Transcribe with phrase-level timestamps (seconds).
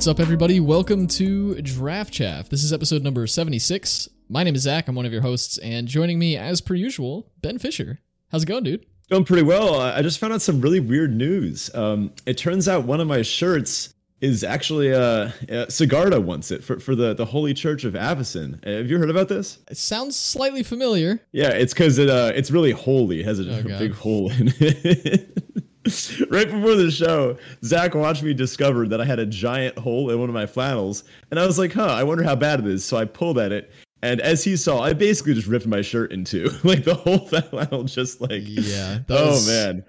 [0.00, 0.60] What's up, everybody?
[0.60, 2.48] Welcome to Draft Chaff.
[2.48, 4.08] This is episode number 76.
[4.30, 4.88] My name is Zach.
[4.88, 8.00] I'm one of your hosts, and joining me, as per usual, Ben Fisher.
[8.32, 8.86] How's it going, dude?
[9.10, 9.78] Going pretty well.
[9.78, 11.70] I just found out some really weird news.
[11.74, 13.92] Um, it turns out one of my shirts
[14.22, 15.30] is actually uh, uh
[15.68, 18.64] Sigarda wants it for, for the, the Holy Church of Avacyn.
[18.64, 19.58] Have you heard about this?
[19.70, 21.20] It sounds slightly familiar.
[21.32, 23.20] Yeah, it's because it uh, it's really holy.
[23.20, 25.44] It has a, oh, a big hole in it.
[26.30, 30.18] right before the show, Zach watched me discover that I had a giant hole in
[30.18, 32.84] one of my flannels, and I was like, "Huh, I wonder how bad it is."
[32.84, 33.70] So I pulled at it,
[34.02, 37.18] and as he saw, I basically just ripped my shirt in two, like the whole
[37.28, 38.98] flannel, just like yeah.
[39.08, 39.82] Oh man,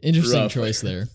[0.00, 0.52] interesting Rough.
[0.52, 1.08] choice there.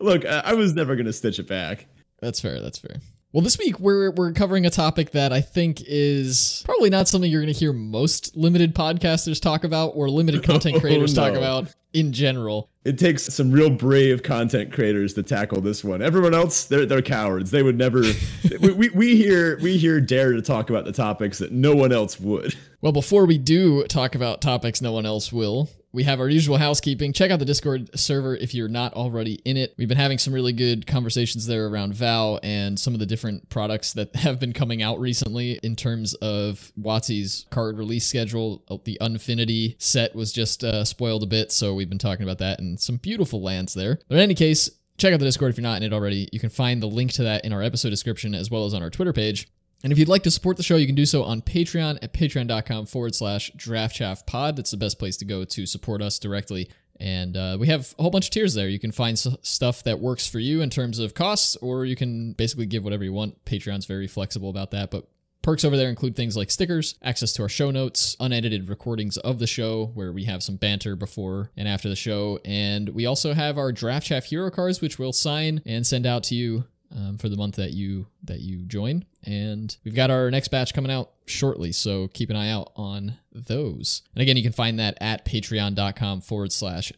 [0.00, 1.86] Look, I was never gonna stitch it back.
[2.20, 2.60] That's fair.
[2.60, 2.96] That's fair.
[3.36, 7.30] Well, this week we're we're covering a topic that I think is probably not something
[7.30, 11.20] you're going to hear most limited podcasters talk about or limited oh, content creators oh,
[11.20, 11.28] no.
[11.28, 12.70] talk about in general.
[12.86, 16.00] It takes some real brave content creators to tackle this one.
[16.00, 17.50] Everyone else, they're they're cowards.
[17.50, 18.04] They would never.
[18.60, 21.92] we, we we hear we hear dare to talk about the topics that no one
[21.92, 22.54] else would.
[22.80, 26.58] Well, before we do talk about topics no one else will, we have our usual
[26.58, 27.14] housekeeping.
[27.14, 29.72] Check out the Discord server if you're not already in it.
[29.78, 33.48] We've been having some really good conversations there around Val and some of the different
[33.48, 38.62] products that have been coming out recently in terms of WotC's card release schedule.
[38.68, 42.38] Oh, the Unfinity set was just uh, spoiled a bit, so we've been talking about
[42.38, 43.98] that and some beautiful lands there.
[44.06, 46.28] But in any case, check out the Discord if you're not in it already.
[46.30, 48.82] You can find the link to that in our episode description as well as on
[48.82, 49.48] our Twitter page.
[49.82, 52.12] And if you'd like to support the show, you can do so on Patreon at
[52.12, 54.56] patreon.com forward slash draftchaffpod.
[54.56, 56.68] That's the best place to go to support us directly.
[56.98, 58.68] And uh, we have a whole bunch of tiers there.
[58.68, 61.94] You can find s- stuff that works for you in terms of costs, or you
[61.94, 63.44] can basically give whatever you want.
[63.44, 64.90] Patreon's very flexible about that.
[64.90, 65.06] But
[65.42, 69.38] perks over there include things like stickers, access to our show notes, unedited recordings of
[69.38, 72.40] the show where we have some banter before and after the show.
[72.46, 76.24] And we also have our Draft Chaff hero cards, which we'll sign and send out
[76.24, 76.64] to you
[76.96, 79.04] um, for the month that you that you join.
[79.26, 83.18] And we've got our next batch coming out shortly, so keep an eye out on
[83.32, 84.02] those.
[84.14, 86.92] And again, you can find that at patreon.com forward slash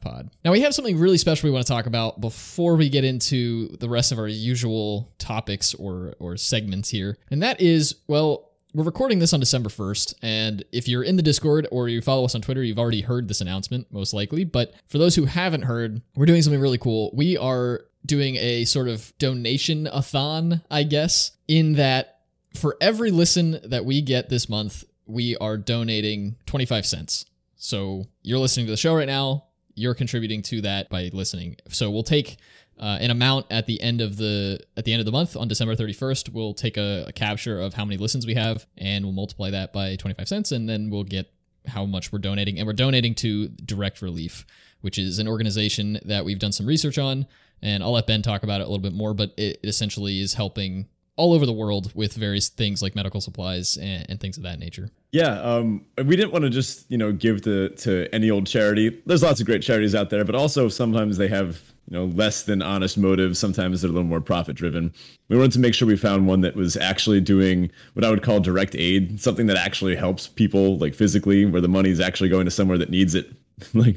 [0.00, 0.30] pod.
[0.44, 3.76] Now, we have something really special we want to talk about before we get into
[3.78, 7.18] the rest of our usual topics or, or segments here.
[7.30, 11.22] And that is, well, we're recording this on December 1st, and if you're in the
[11.22, 14.44] Discord or you follow us on Twitter, you've already heard this announcement, most likely.
[14.44, 17.10] But for those who haven't heard, we're doing something really cool.
[17.14, 22.20] We are doing a sort of donation a thon, I guess, in that
[22.54, 27.26] for every listen that we get this month, we are donating 25 cents.
[27.56, 29.44] So you're listening to the show right now,
[29.74, 31.56] you're contributing to that by listening.
[31.68, 32.38] So we'll take
[32.78, 35.48] uh, an amount at the end of the at the end of the month on
[35.48, 36.32] December 31st.
[36.32, 39.72] We'll take a, a capture of how many listens we have, and we'll multiply that
[39.72, 41.30] by 25 cents, and then we'll get
[41.66, 42.58] how much we're donating.
[42.58, 44.46] And we're donating to Direct Relief,
[44.80, 47.26] which is an organization that we've done some research on
[47.62, 50.34] and I'll let Ben talk about it a little bit more, but it essentially is
[50.34, 50.86] helping
[51.16, 54.58] all over the world with various things like medical supplies and, and things of that
[54.58, 54.90] nature.
[55.12, 59.02] Yeah, um, we didn't want to just you know give to to any old charity.
[59.06, 62.42] There's lots of great charities out there, but also sometimes they have you know less
[62.42, 63.38] than honest motives.
[63.38, 64.92] Sometimes they're a little more profit driven.
[65.28, 68.22] We wanted to make sure we found one that was actually doing what I would
[68.22, 72.28] call direct aid, something that actually helps people like physically, where the money is actually
[72.28, 73.32] going to somewhere that needs it
[73.74, 73.96] like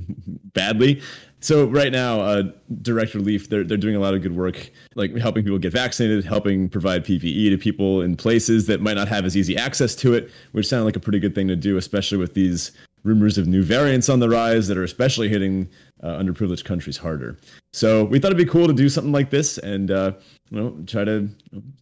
[0.54, 1.02] badly
[1.42, 2.44] so right now, uh,
[2.82, 6.26] Direct Relief, they're, they're doing a lot of good work, like helping people get vaccinated,
[6.26, 10.14] helping provide PPE to people in places that might not have as easy access to
[10.14, 12.72] it, which sounded like a pretty good thing to do, especially with these
[13.04, 15.70] rumors of new variants on the rise that are especially hitting
[16.04, 17.38] uh, underprivileged countries harder.
[17.72, 20.14] So we thought it'd be cool to do something like this and uh,
[20.50, 21.30] you know try to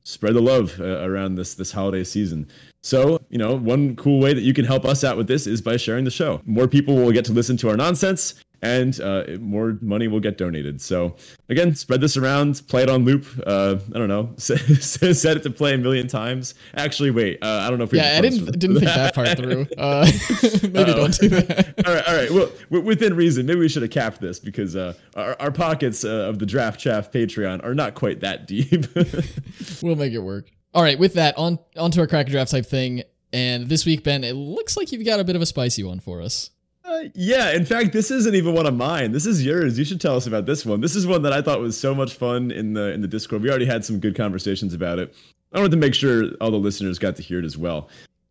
[0.03, 2.47] spread the love uh, around this this holiday season.
[2.83, 5.61] So, you know, one cool way that you can help us out with this is
[5.61, 6.41] by sharing the show.
[6.45, 10.37] More people will get to listen to our nonsense and uh, more money will get
[10.37, 10.81] donated.
[10.81, 11.15] So
[11.49, 13.25] again, spread this around, play it on loop.
[13.45, 16.55] Uh, I don't know, set it to play a million times.
[16.75, 17.99] Actually, wait, uh, I don't know if we.
[17.99, 19.67] Yeah, I didn't didn't think that part through.
[19.77, 20.09] Uh,
[20.63, 21.73] maybe don't do that.
[21.85, 22.31] all right, all right.
[22.69, 26.09] Well, within reason, maybe we should have capped this because uh, our, our pockets uh,
[26.09, 28.85] of the Draft Chaff Patreon are not quite that deep.
[29.81, 30.49] we'll make it work.
[30.73, 33.03] All right, with that, on onto our crack draft type thing.
[33.33, 35.99] And this week, Ben, it looks like you've got a bit of a spicy one
[35.99, 36.49] for us.
[37.13, 39.11] Yeah, in fact, this isn't even one of mine.
[39.11, 39.77] This is yours.
[39.77, 40.81] You should tell us about this one.
[40.81, 43.41] This is one that I thought was so much fun in the in the Discord.
[43.41, 45.13] We already had some good conversations about it.
[45.53, 47.89] I wanted to make sure all the listeners got to hear it as well.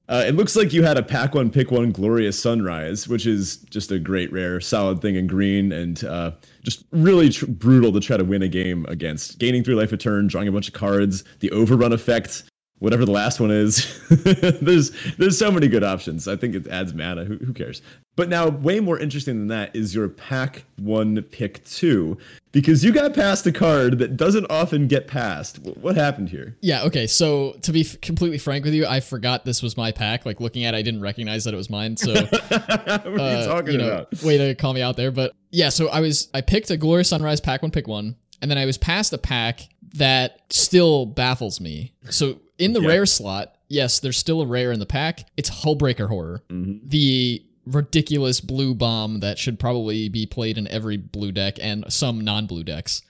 [0.08, 3.56] Uh, it looks like you had a pack one, pick one, glorious sunrise, which is
[3.70, 6.30] just a great, rare, solid thing in green, and uh,
[6.62, 9.38] just really tr- brutal to try to win a game against.
[9.40, 12.44] Gaining three life a turn, drawing a bunch of cards, the overrun effect,
[12.78, 13.87] whatever the last one is.
[14.61, 16.28] there's there's so many good options.
[16.28, 17.25] I think it adds mana.
[17.25, 17.82] Who, who cares?
[18.17, 22.17] But now, way more interesting than that is your pack one pick two,
[22.50, 25.58] because you got past a card that doesn't often get passed.
[25.58, 26.56] What happened here?
[26.62, 26.84] Yeah.
[26.84, 27.06] Okay.
[27.06, 30.25] So to be f- completely frank with you, I forgot this was my pack.
[30.25, 31.96] Like looking at, it, I didn't recognize that it was mine.
[31.99, 34.23] So what are you uh, talking you know, about?
[34.23, 35.11] way to call me out there.
[35.11, 38.50] But yeah, so I was I picked a Glorious Sunrise pack one, pick one, and
[38.50, 41.93] then I was past a pack that still baffles me.
[42.10, 42.88] So in the Yeah.
[42.88, 45.28] rare slot, yes, there's still a rare in the pack.
[45.37, 46.88] It's Hullbreaker Horror, Mm-hmm.
[46.88, 52.20] the ridiculous blue bomb that should probably be played in every blue deck and some
[52.20, 53.02] non-blue decks.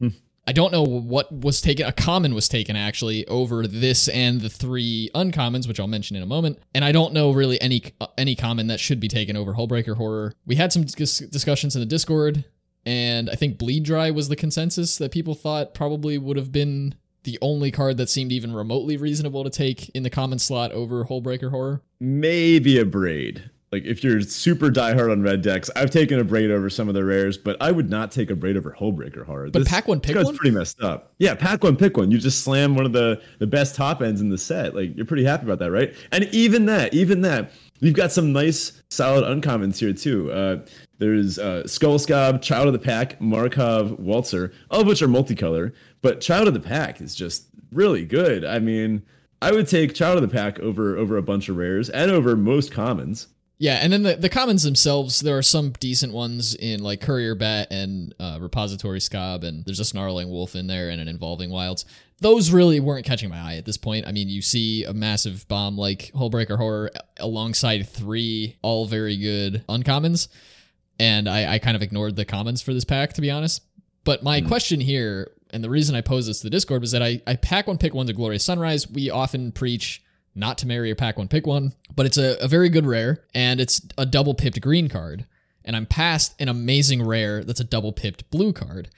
[0.00, 0.08] Hmm.
[0.46, 1.84] I don't know what was taken.
[1.86, 6.22] A common was taken actually over this and the three uncommons, which I'll mention in
[6.22, 6.58] a moment.
[6.74, 9.96] And I don't know really any uh, any common that should be taken over Hullbreaker
[9.96, 10.32] Horror.
[10.46, 12.46] We had some dis- discussions in the Discord,
[12.86, 16.94] and I think Bleed Dry was the consensus that people thought probably would have been
[17.24, 21.04] the only card that seemed even remotely reasonable to take in the common slot over
[21.04, 21.82] Hullbreaker Horror.
[22.00, 23.50] Maybe Abrade.
[23.70, 27.04] Like if you're super diehard on red decks, I've taken Abrade over some of the
[27.04, 29.50] rares, but I would not take Abrade over Hullbreaker Horror.
[29.50, 30.36] But pack one, pick one?
[30.36, 31.12] pretty messed up.
[31.18, 32.10] Yeah, pack one, pick one.
[32.10, 34.74] You just slam one of the the best top ends in the set.
[34.74, 35.94] Like you're pretty happy about that, right?
[36.12, 40.32] And even that, even that, you've got some nice solid uncommons here too.
[40.32, 40.64] Uh,
[40.98, 45.72] there's uh, Skull Skaab, Child of the Pack, Markov, Waltzer, all of which are multicolor.
[46.02, 48.44] But Child of the Pack is just really good.
[48.44, 49.02] I mean,
[49.40, 52.36] I would take Child of the Pack over over a bunch of rares and over
[52.36, 53.28] most commons.
[53.60, 57.34] Yeah, and then the, the commons themselves, there are some decent ones in like Courier
[57.34, 61.50] Bat and uh, Repository Skaab, and there's a Snarling Wolf in there and an Evolving
[61.50, 61.84] Wilds.
[62.20, 64.06] Those really weren't catching my eye at this point.
[64.06, 69.64] I mean, you see a massive bomb like Hullbreaker Horror alongside three all very good
[69.68, 70.28] uncommons,
[70.98, 73.62] and I, I kind of ignored the commons for this pack, to be honest.
[74.04, 74.48] But my hmm.
[74.48, 77.36] question here, and the reason I posed this to the Discord, was that I, I
[77.36, 78.88] pack one, pick one to Glorious Sunrise.
[78.88, 80.02] We often preach
[80.34, 83.24] not to marry or pack one, pick one, but it's a, a very good rare,
[83.34, 85.26] and it's a double pipped green card.
[85.64, 88.88] And I'm past an amazing rare that's a double pipped blue card.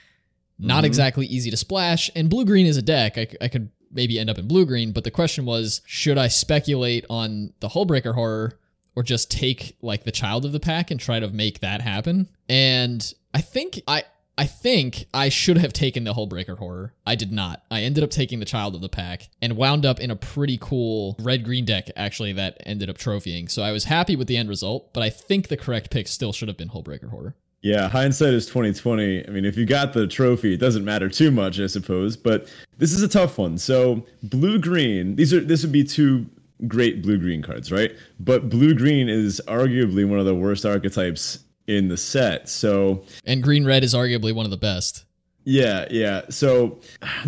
[0.57, 0.85] Not mm-hmm.
[0.85, 3.17] exactly easy to splash, and blue green is a deck.
[3.17, 6.27] I, I could maybe end up in blue green, but the question was should I
[6.27, 8.59] speculate on the Hullbreaker horror
[8.95, 12.29] or just take like the child of the pack and try to make that happen?
[12.49, 14.03] And I think I.
[14.37, 16.95] I think I should have taken the Hullbreaker horror.
[17.05, 17.63] I did not.
[17.69, 20.57] I ended up taking the child of the pack and wound up in a pretty
[20.59, 23.51] cool red green deck actually that ended up trophying.
[23.51, 26.33] So I was happy with the end result, but I think the correct pick still
[26.33, 27.35] should have been Hullbreaker horror.
[27.61, 29.27] Yeah, hindsight is twenty twenty.
[29.27, 32.17] I mean, if you got the trophy, it doesn't matter too much, I suppose.
[32.17, 33.59] But this is a tough one.
[33.59, 36.25] So blue green, these are this would be two
[36.67, 37.91] great blue green cards, right?
[38.19, 42.49] But blue green is arguably one of the worst archetypes in the set.
[42.49, 45.05] So And green red is arguably one of the best.
[45.43, 46.21] yeah, yeah.
[46.29, 46.79] So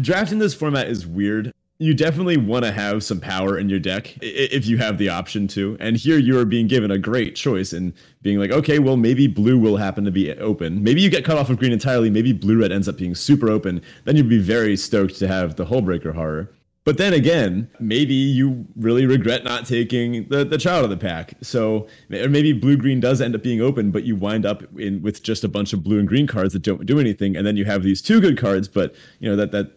[0.02, 1.52] drafting this format is weird.
[1.80, 5.48] You definitely want to have some power in your deck if you have the option
[5.50, 5.76] to.
[5.82, 9.28] And here you are being given a great choice and being like, okay, well, maybe
[9.28, 10.82] blue will happen to be open.
[10.84, 12.10] Maybe you get cut off of green entirely.
[12.10, 13.82] Maybe blue red ends up being super open.
[14.06, 16.52] Then you'd be very stoked to have the Hullbreaker horror.
[16.86, 21.34] But then again, maybe you really regret not taking the, the child of the pack.
[21.42, 25.02] So or maybe blue green does end up being open, but you wind up in
[25.02, 27.56] with just a bunch of blue and green cards that don't do anything, and then
[27.56, 29.72] you have these two good cards, but you know that that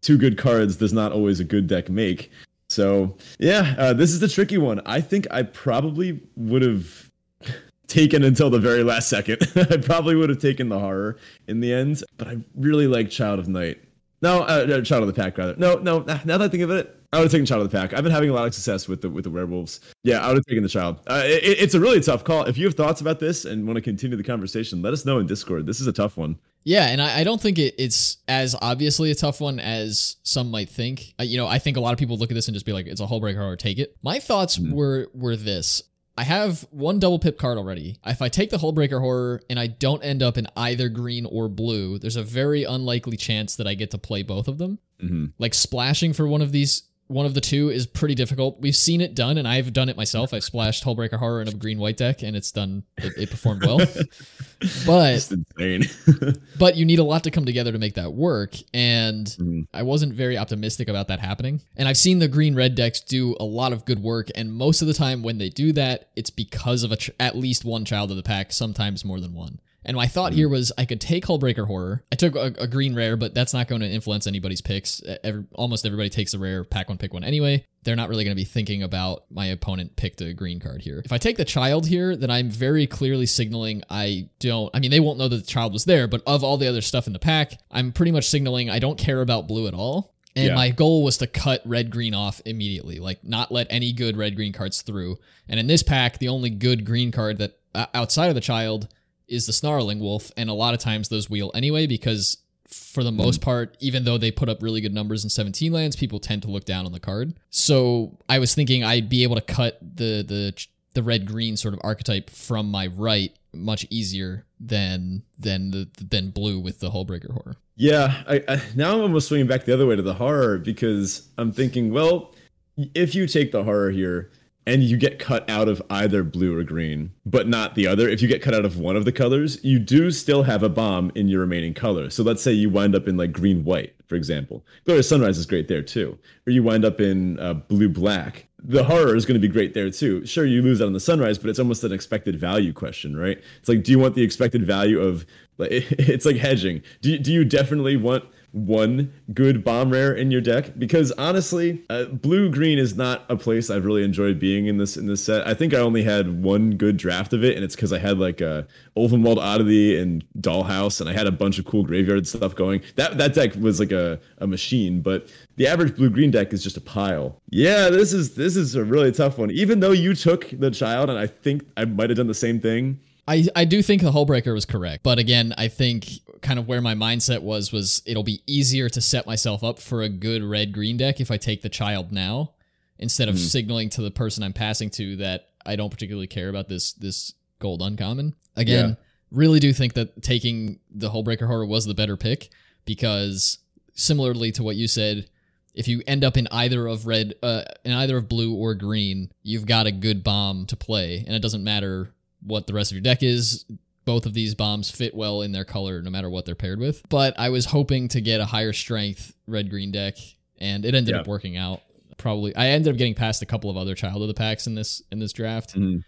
[0.00, 2.30] two good cards does not always a good deck make.
[2.68, 4.80] So yeah, uh, this is the tricky one.
[4.86, 7.10] I think I probably would have
[7.88, 9.42] taken until the very last second.
[9.56, 11.16] I probably would have taken the horror
[11.48, 13.80] in the end, but I really like Child of Night.
[14.24, 15.54] No, uh, no, Child of the Pack rather.
[15.56, 15.98] No, no.
[15.98, 17.92] Now that I think of it, I would have taken Child of the Pack.
[17.92, 19.80] I've been having a lot of success with the with the werewolves.
[20.02, 21.00] Yeah, I would have taken the Child.
[21.06, 22.44] Uh, it, it's a really tough call.
[22.44, 25.18] If you have thoughts about this and want to continue the conversation, let us know
[25.18, 25.66] in Discord.
[25.66, 26.38] This is a tough one.
[26.64, 30.50] Yeah, and I, I don't think it, it's as obviously a tough one as some
[30.50, 31.12] might think.
[31.20, 32.72] Uh, you know, I think a lot of people look at this and just be
[32.72, 35.82] like, "It's a Hullbreaker Horror take it." My thoughts were were this:
[36.16, 37.96] I have one double pip card already.
[38.06, 41.48] If I take the Hullbreaker Horror and I don't end up in either green or
[41.48, 44.78] blue, there's a very unlikely chance that I get to play both of them.
[45.02, 45.32] Mhm.
[45.38, 48.60] Like splashing for one of these, one of the two is pretty difficult.
[48.60, 50.32] We've seen it done, and I've done it myself.
[50.32, 52.84] I've splashed Hullbreaker Horror in a green white deck, and it's done.
[52.98, 53.78] It, it performed well.
[54.86, 55.30] but
[56.58, 59.66] but you need a lot to come together to make that work and Mhm.
[59.74, 63.36] i wasn't very optimistic about that happening and i've seen the green red decks do
[63.38, 66.30] a lot of good work and most of the time when they do that it's
[66.30, 69.58] because of a ch- at least one child of the pack sometimes more than one
[69.84, 72.04] and my thought here was I could take Hullbreaker Horror.
[72.12, 75.02] I took a, a green rare, but that's not going to influence anybody's picks.
[75.22, 77.64] Every, almost everybody takes a rare, pack one, pick one anyway.
[77.82, 81.02] They're not really going to be thinking about my opponent picked a green card here.
[81.04, 84.70] If I take the child here, then I'm very clearly signaling I don't.
[84.74, 86.80] I mean, they won't know that the child was there, but of all the other
[86.80, 90.14] stuff in the pack, I'm pretty much signaling I don't care about blue at all.
[90.36, 90.54] And Yeah.
[90.54, 94.34] my goal was to cut red green off immediately, like not let any good red
[94.34, 95.18] green cards through.
[95.48, 98.88] And in this pack, the only good green card that uh, outside of the child
[99.28, 102.38] is the snarling wolf, and a lot of times those wheel anyway because
[102.68, 103.44] for the most mm.
[103.44, 106.50] part, even though they put up really good numbers in 17 lands, people tend to
[106.50, 107.34] look down on the card.
[107.50, 111.74] So I was thinking I'd be able to cut the the the red green sort
[111.74, 117.32] of archetype from my right much easier than than the than blue with the Hullbreaker
[117.32, 117.56] horror.
[117.76, 121.28] Yeah, I, I now I'm almost swinging back the other way to the horror because
[121.38, 122.32] I'm thinking, well,
[122.76, 124.30] if you take the horror here
[124.66, 128.22] and you get cut out of either blue or green, but not the other, if
[128.22, 131.12] you get cut out of one of the colors, you do still have a bomb
[131.14, 132.10] in your remaining color.
[132.10, 134.64] So let's say you wind up in like green white, for example.
[134.84, 136.18] Glorious Sunrise is great there too.
[136.46, 138.46] Or you wind up in uh, blue black.
[138.66, 140.24] The horror is going to be great there too.
[140.24, 143.38] Sure, you lose out on the sunrise, but it's almost an expected value question, right?
[143.58, 145.26] It's like, do you want the expected value of?
[145.56, 146.82] It's like hedging.
[147.00, 150.78] Do do you definitely want one good bomb rare in your deck?
[150.78, 154.96] Because honestly uh, blue green is not a place i've really enjoyed being in this
[154.96, 155.46] in this set.
[155.46, 158.18] I think i only had one good draft of it and it's because i had
[158.18, 162.54] like a Ulvenwald oddity and dollhouse and i had a bunch of cool graveyard stuff
[162.54, 162.80] going.
[162.94, 166.62] That that deck was like a, a machine but the average blue green deck is
[166.62, 167.40] just a pile.
[167.50, 169.50] Yeah this is this is a really tough one.
[169.50, 172.60] Even though you took the child and i think i might have done the same
[172.60, 176.08] thing I, I do think the Hullbreaker was correct, but again, I think
[176.42, 180.02] kind of where my mindset was was it'll be easier to set myself up for
[180.02, 182.52] a good red green deck if I take the child now
[182.98, 186.68] instead of signaling to the person I'm passing to that I don't particularly care about
[186.68, 188.34] this this gold uncommon.
[188.56, 188.94] Again, Yeah.
[189.30, 192.50] really do think that taking the Hullbreaker horror was the better pick
[192.84, 193.58] because
[193.94, 195.28] similarly to what you said,
[195.74, 199.30] if you end up in either of red, uh, in either of blue or green,
[199.42, 202.13] you've got a good bomb to play, and it doesn't matter
[202.44, 203.64] what the rest of your deck is.
[204.04, 207.02] Both of these bombs fit well in their color, no matter what they're paired with.
[207.08, 210.16] But I was hoping to get a higher strength red green deck,
[210.58, 211.22] and it ended Yeah.
[211.22, 211.80] up working out.
[212.18, 214.74] Probably, I ended up getting past a couple of other child of the packs in
[214.74, 216.02] this in this draft, Mhm.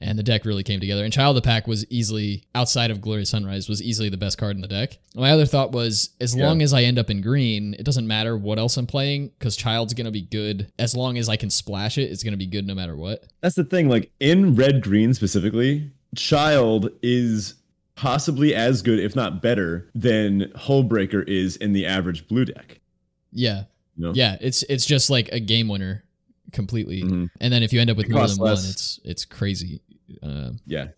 [0.00, 1.04] And the deck really came together.
[1.04, 4.38] And child of the pack was easily outside of Glorious Sunrise was easily the best
[4.38, 4.98] card in the deck.
[5.14, 6.46] My other thought was as Yeah.
[6.46, 9.56] long as I end up in green, it doesn't matter what else I'm playing because
[9.56, 12.10] child's gonna be good as long as I can splash it.
[12.10, 13.24] It's gonna be good no matter what.
[13.42, 13.88] That's the thing.
[13.88, 17.54] Like in red green specifically, Child is
[17.94, 22.80] possibly as good, if not better, than Hullbreaker is in the average blue deck.
[23.32, 23.64] Yeah,
[23.96, 24.12] You know?
[24.14, 24.36] yeah.
[24.40, 26.02] It's it's just like a game winner
[26.52, 27.02] completely.
[27.02, 27.28] Mhm.
[27.40, 29.82] And then if you end up with It more than one, it's it's crazy.
[30.22, 30.88] Uh, Yeah.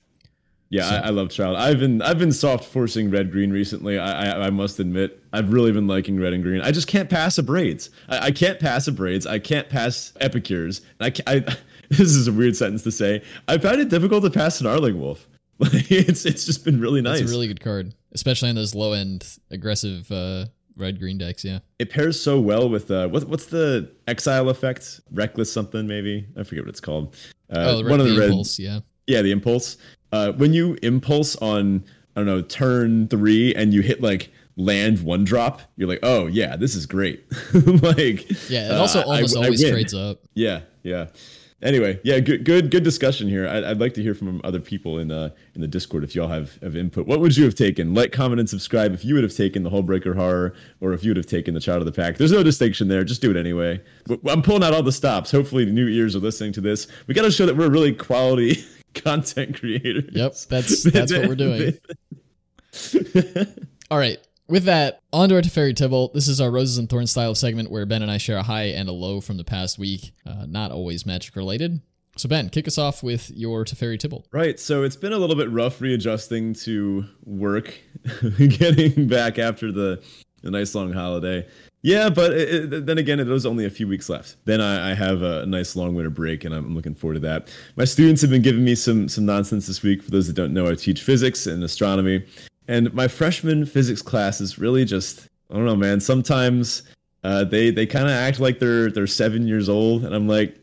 [0.70, 1.56] Yeah, So- I, I love Child.
[1.58, 3.98] I've been I've been soft forcing red green recently.
[3.98, 6.62] I, I I must admit I've really been liking red and green.
[6.62, 7.90] I just can't pass Abrades.
[8.08, 9.26] I, I can't pass Abrades.
[9.26, 10.80] I can't pass epicures.
[10.98, 11.40] I, I
[11.90, 13.22] this is a weird sentence to say.
[13.48, 15.28] I found it difficult to pass a Snarling Wolf.
[15.58, 17.20] Like it's it's just been really nice.
[17.20, 21.44] It's a really good card, especially on those low end aggressive uh, red green decks.
[21.44, 21.58] Yeah.
[21.80, 26.42] it pairs so well with uh what, what's the exile effect reckless something maybe i
[26.44, 27.14] forget what it's called
[27.50, 28.58] uh, oh, one of the, the red impulse.
[28.58, 28.80] Yeah.
[29.12, 29.76] Yeah the impulse
[30.12, 31.84] uh when you impulse on
[32.16, 36.26] i don't know turn three and you hit like land one drop you're like oh
[36.26, 37.24] yeah this is great.
[37.54, 38.66] Like Yeah.
[38.72, 39.72] It also uh, almost I always win.
[39.72, 40.18] trades up.
[40.34, 41.06] yeah yeah.
[41.62, 43.46] Anyway yeah good good good discussion here.
[43.48, 46.28] I'd, I'd like to hear from other people in uh in the discord if y'all
[46.28, 47.06] have, have input.
[47.06, 47.94] What would you have taken?
[47.94, 51.10] Like comment and subscribe if you would have taken the Hullbreaker horror or if you
[51.10, 52.18] would have taken the child of the pack.
[52.18, 53.04] There's no distinction there.
[53.04, 53.80] Just do it anyway.
[54.28, 55.30] I'm pulling out all the stops.
[55.30, 56.88] Hopefully the new ears are listening to this.
[57.06, 60.34] We got to show that we're really quality content creators Yep.
[60.48, 61.78] That's that's what we're doing.
[63.90, 64.18] All right.
[64.48, 66.12] With that, on to our Teferi Tibalt.
[66.12, 68.64] This is our Roses and Thorns style segment where Ben and I share a high
[68.64, 71.80] and a low from the past week, uh, not always magic related.
[72.16, 74.24] So, Ben, kick us off with your Teferi Tibalt.
[74.32, 74.60] Right.
[74.60, 77.74] So it's been a little bit rough readjusting to work,
[78.36, 80.02] getting back after the,
[80.42, 81.46] the nice long holiday.
[81.84, 84.36] Yeah, but it, it- then again, it was only a few weeks left.
[84.44, 87.48] Then I, I have a nice long winter break, and I'm looking forward to that.
[87.76, 90.02] My students have been giving me some some nonsense this week.
[90.02, 92.24] For those that don't know, I teach physics and astronomy,
[92.68, 95.98] and my freshman physics class is really just I don't know, man.
[96.00, 96.84] Sometimes
[97.24, 100.56] uh, they they kind of act like they're they're seven years old, and I'm like,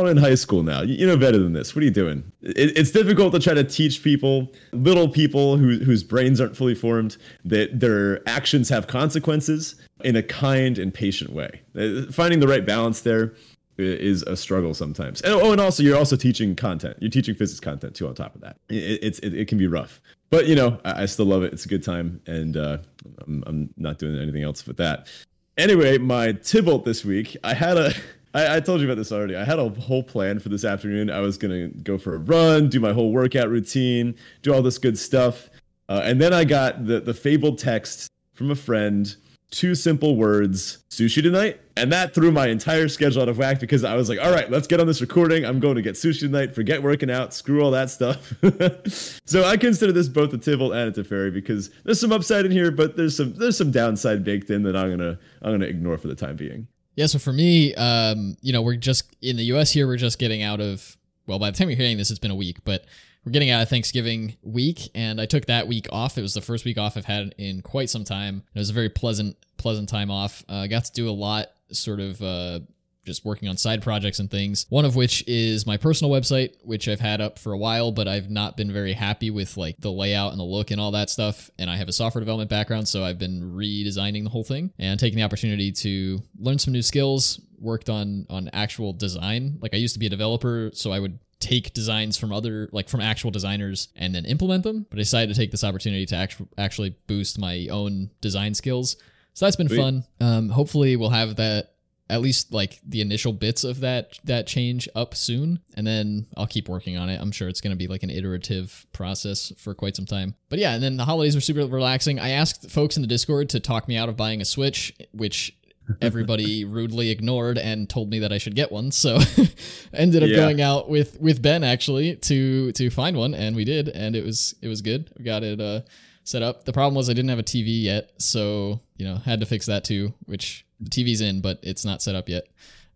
[0.00, 0.82] you're in high school now.
[0.82, 1.74] You, know better than this.
[1.74, 2.30] What are you doing?
[2.42, 6.74] It, it's difficult to try to teach people, little people who, whose brains aren't fully
[6.74, 11.62] formed, that their actions have consequences in a kind and patient way.
[11.78, 13.34] Uh, Finding the right balance there
[13.78, 15.20] is a struggle sometimes.
[15.22, 16.96] And, oh, and also you're also teaching content.
[17.00, 18.06] You're teaching physics content too.
[18.06, 20.00] On top of that, it, it's it, it can be rough.
[20.30, 21.52] But you know, I, I still love it.
[21.52, 22.78] It's a good time, and uh,
[23.26, 25.08] I'm, I'm not doing anything else with that.
[25.56, 27.92] Anyway, my Tibalt this week, I had a.
[28.34, 29.36] I, I told you about this already.
[29.36, 31.10] I had a whole plan for this afternoon.
[31.10, 34.78] I was gonna go for a run, do my whole workout routine, do all this
[34.78, 35.48] good stuff,
[35.88, 39.16] uh, and then I got the the fabled text from a friend
[39.54, 41.60] two simple words, sushi tonight.
[41.76, 44.50] And that threw my entire schedule out of whack because I was like, all right,
[44.50, 45.44] let's get on this recording.
[45.44, 46.54] I'm going to get sushi tonight.
[46.54, 47.32] Forget working out.
[47.32, 48.32] Screw all that stuff.
[49.24, 52.50] so I consider this both a Tibalt and a Teferi because there's some upside in
[52.50, 55.98] here, but there's some there's some downside baked in that I'm gonna I'm gonna ignore
[55.98, 56.66] for the time being.
[56.96, 60.18] Yeah, so for me, um, you know, we're just in the US here, we're just
[60.18, 60.96] getting out of
[61.26, 62.84] well, by the time you're hearing this, it's been a week, but
[63.24, 66.18] we're getting out of Thanksgiving week, and I took that week off.
[66.18, 68.42] It was the first week off I've had in quite some time.
[68.54, 70.44] It was a very pleasant, pleasant time off.
[70.48, 72.60] I uh, got to do a lot, sort of uh,
[73.04, 74.66] just working on side projects and things.
[74.68, 78.08] One of which is my personal website, which I've had up for a while, but
[78.08, 81.10] I've not been very happy with like the layout and the look and all that
[81.10, 81.50] stuff.
[81.58, 84.98] And I have a software development background, so I've been redesigning the whole thing and
[84.98, 87.40] taking the opportunity to learn some new skills.
[87.60, 89.58] Worked on on actual design.
[89.62, 92.88] Like I used to be a developer, so I would take designs from other like
[92.88, 96.16] from actual designers and then implement them but i decided to take this opportunity to
[96.16, 98.96] actually actually boost my own design skills
[99.34, 99.76] so that's been Sweet.
[99.76, 101.73] fun um, hopefully we'll have that
[102.10, 106.46] at least like the initial bits of that that change up soon and then i'll
[106.46, 109.74] keep working on it i'm sure it's going to be like an iterative process for
[109.74, 112.96] quite some time but yeah and then the holidays were super relaxing i asked folks
[112.96, 115.56] in the discord to talk me out of buying a switch which
[116.00, 118.90] everybody rudely ignored and told me that I should get one.
[118.90, 119.18] So
[119.92, 120.36] ended up yeah.
[120.36, 124.24] going out with with Ben actually to to find one and we did and it
[124.24, 125.10] was it was good.
[125.18, 125.82] We got it uh
[126.24, 126.64] set up.
[126.64, 129.66] The problem was I didn't have a TV yet, so you know, had to fix
[129.66, 132.44] that too, which the TV's in but it's not set up yet.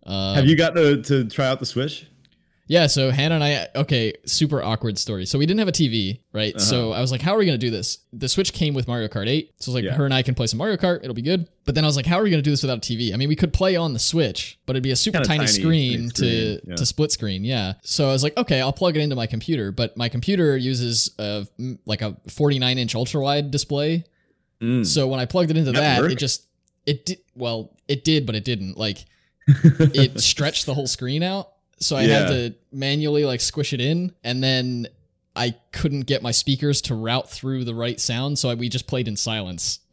[0.04, 2.06] Um, have you got to to try out the Switch?
[2.68, 5.24] Yeah, so Hannah and I, okay, super awkward story.
[5.24, 6.54] So we didn't have a TV, right?
[6.54, 6.62] Uh-huh.
[6.62, 7.98] So I was like, how are we going to do this?
[8.12, 9.54] The Switch came with Mario Kart 8.
[9.56, 9.94] So I was like, yeah.
[9.96, 11.00] her and I can play some Mario Kart.
[11.02, 11.48] It'll be good.
[11.64, 13.14] But then I was like, how are we going to do this without a TV?
[13.14, 15.46] I mean, we could play on the Switch, but it'd be a super tiny, tiny,
[15.46, 16.76] screen, screen to, yeah.
[16.76, 17.42] to split screen.
[17.42, 17.74] Yeah.
[17.82, 19.72] So I was like, okay, I'll plug it into my computer.
[19.72, 21.46] But my computer uses a,
[21.86, 24.04] like a 49 inch ultra wide display.
[24.60, 24.84] Mm.
[24.84, 26.47] So when I plugged it into that, that it just,
[26.88, 28.76] it did, well, it did, but it didn't.
[28.76, 29.04] Like,
[29.46, 32.18] it stretched the whole screen out so I yeah.
[32.18, 34.88] had to manually like squish it in, and then
[35.34, 38.86] I couldn't get my speakers to route through the right sound, so I, we just
[38.86, 39.80] played in silence.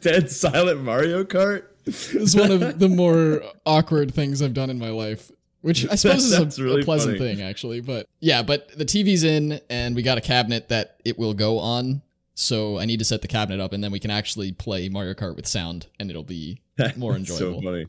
[0.00, 1.64] Dead silent Mario Kart.
[1.86, 5.30] It's one of the more awkward things I've done in my life.
[5.62, 7.34] Which I suppose is a, really a pleasant funny.
[7.34, 7.80] thing, actually.
[7.80, 11.58] But yeah, but the TV's in, and we got a cabinet that it will go
[11.58, 12.02] on.
[12.38, 15.14] So I need to set the cabinet up, and then we can actually play Mario
[15.14, 16.60] Kart with sound, and it'll be
[16.96, 17.62] more enjoyable.
[17.62, 17.86] so funny.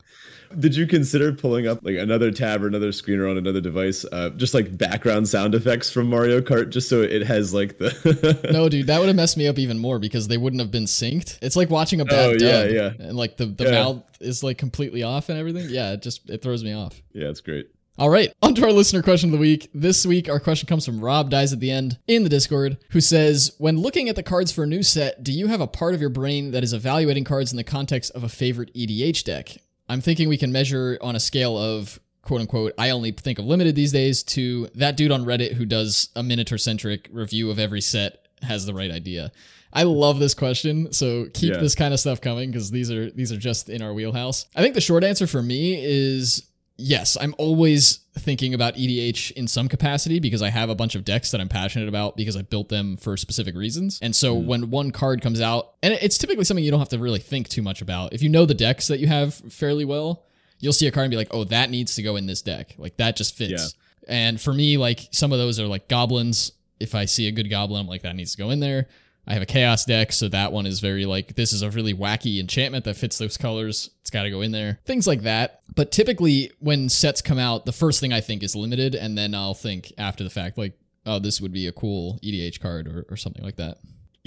[0.58, 4.06] Did you consider pulling up like another tab or another screen or on another device,
[4.10, 8.48] uh, just like background sound effects from Mario Kart, just so it has like the?
[8.50, 10.86] no, dude, that would have messed me up even more because they wouldn't have been
[10.86, 11.38] synced.
[11.42, 13.06] It's like watching a bad oh, dub, yeah, yeah.
[13.06, 13.70] and like the the yeah.
[13.72, 15.66] mouth is like completely off and everything.
[15.68, 17.02] Yeah, it just it throws me off.
[17.12, 17.68] Yeah, it's great.
[17.98, 19.70] All right, on to our listener question of the week.
[19.74, 23.00] This week, our question comes from Rob Dies at the End in the Discord, who
[23.00, 25.94] says, When looking at the cards for a new set, do you have a part
[25.94, 29.56] of your brain that is evaluating cards in the context of a favorite EDH deck?
[29.88, 33.46] I'm thinking we can measure on a scale of quote unquote, I only think of
[33.46, 37.58] limited these days to that dude on Reddit who does a miniature centric review of
[37.58, 39.32] every set has the right idea.
[39.72, 41.58] I love this question, so keep yeah.
[41.58, 44.46] this kind of stuff coming because these are these are just in our wheelhouse.
[44.54, 46.48] I think the short answer for me is
[46.78, 51.04] yes, I'm always thinking about EDH in some capacity because I have a bunch of
[51.04, 53.98] decks that I'm passionate about because I built them for specific reasons.
[54.00, 54.46] And so mm.
[54.46, 57.48] when one card comes out, and it's typically something you don't have to really think
[57.48, 58.12] too much about.
[58.12, 60.24] If you know the decks that you have fairly well,
[60.60, 62.74] you'll see a card and be like, oh, that needs to go in this deck.
[62.78, 63.74] Like that just fits.
[64.06, 64.14] Yeah.
[64.14, 66.52] And for me, like some of those are like goblins.
[66.80, 68.86] If I see a good goblin, I'm like, that needs to go in there.
[69.28, 71.92] I have a chaos deck, so that one is very like this is a really
[71.92, 73.90] wacky enchantment that fits those colors.
[74.00, 74.80] It's got to go in there.
[74.86, 75.60] Things like that.
[75.76, 79.34] But typically when sets come out, the first thing I think is limited and then
[79.34, 83.06] I'll think after the fact like oh this would be a cool EDH card or,
[83.10, 83.78] or something like that.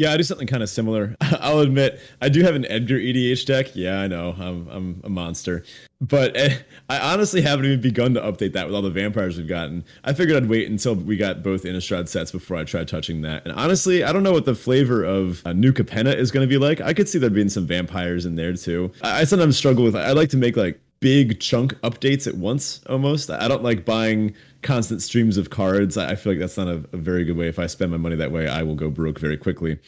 [0.02, 1.16] Yeah, I do something kind of similar.
[1.22, 3.76] I'll admit, I do have an Edgar EDH deck.
[3.76, 5.64] Yeah, I know, I'm I'm a monster,
[6.02, 6.58] but eh,
[6.90, 9.86] I honestly haven't even begun to update that with all the vampires we've gotten.
[10.04, 13.46] I figured I'd wait until we got both Innistrad sets before I tried touching that.
[13.46, 16.50] And honestly, I don't know what the flavor of a new Capenna is going to
[16.50, 16.82] be like.
[16.82, 18.92] I could see there being some vampires in there too.
[19.04, 19.96] I, I sometimes struggle with.
[19.96, 23.30] I like to make like big chunk updates at once almost.
[23.30, 25.98] I don't like buying constant streams of cards.
[25.98, 27.48] I feel like that's not a, a, very good way.
[27.48, 29.80] If I spend my money that way, I will go broke very quickly.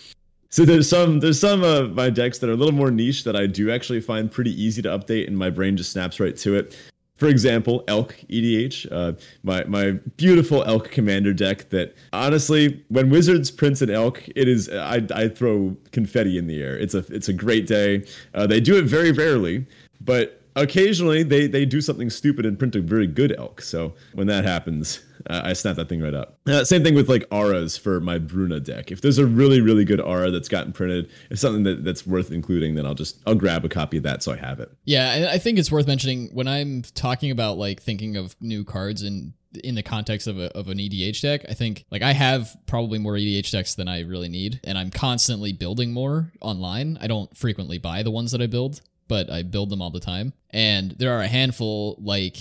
[0.49, 3.35] So there's some there's some of my decks that are a little more niche that
[3.35, 6.55] I do actually find pretty easy to update, and my brain just snaps right to
[6.55, 6.77] it.
[7.15, 11.69] For example, Elk EDH, uh, my my beautiful Elk Commander deck.
[11.69, 16.61] That honestly, when Wizards prints an Elk, it is I, I throw confetti in the
[16.61, 16.77] air.
[16.77, 18.05] It's a it's a great day.
[18.35, 19.65] Uh, they do it very rarely,
[20.01, 23.61] but occasionally they they do something stupid and print a very good elk.
[23.61, 26.39] So when that happens, I, I snap that thing right up.
[26.47, 28.91] Uh, same thing with like auras for my Bruna deck.
[28.91, 32.31] If there's a really really good aura that's gotten printed, if something that, that's worth
[32.31, 34.71] including, then I'll just I'll grab a copy of that so I have it.
[34.85, 38.63] Yeah, and I think it's worth mentioning when I'm talking about like thinking of new
[38.63, 42.13] cards and in the context of, a, of an EDH deck, I think like I
[42.13, 46.97] have probably more EDH decks than I really need, and I'm constantly building more online.
[47.01, 49.99] I don't frequently buy the ones that I build, but I build them all the
[49.99, 50.33] time.
[50.49, 52.37] And there are a handful like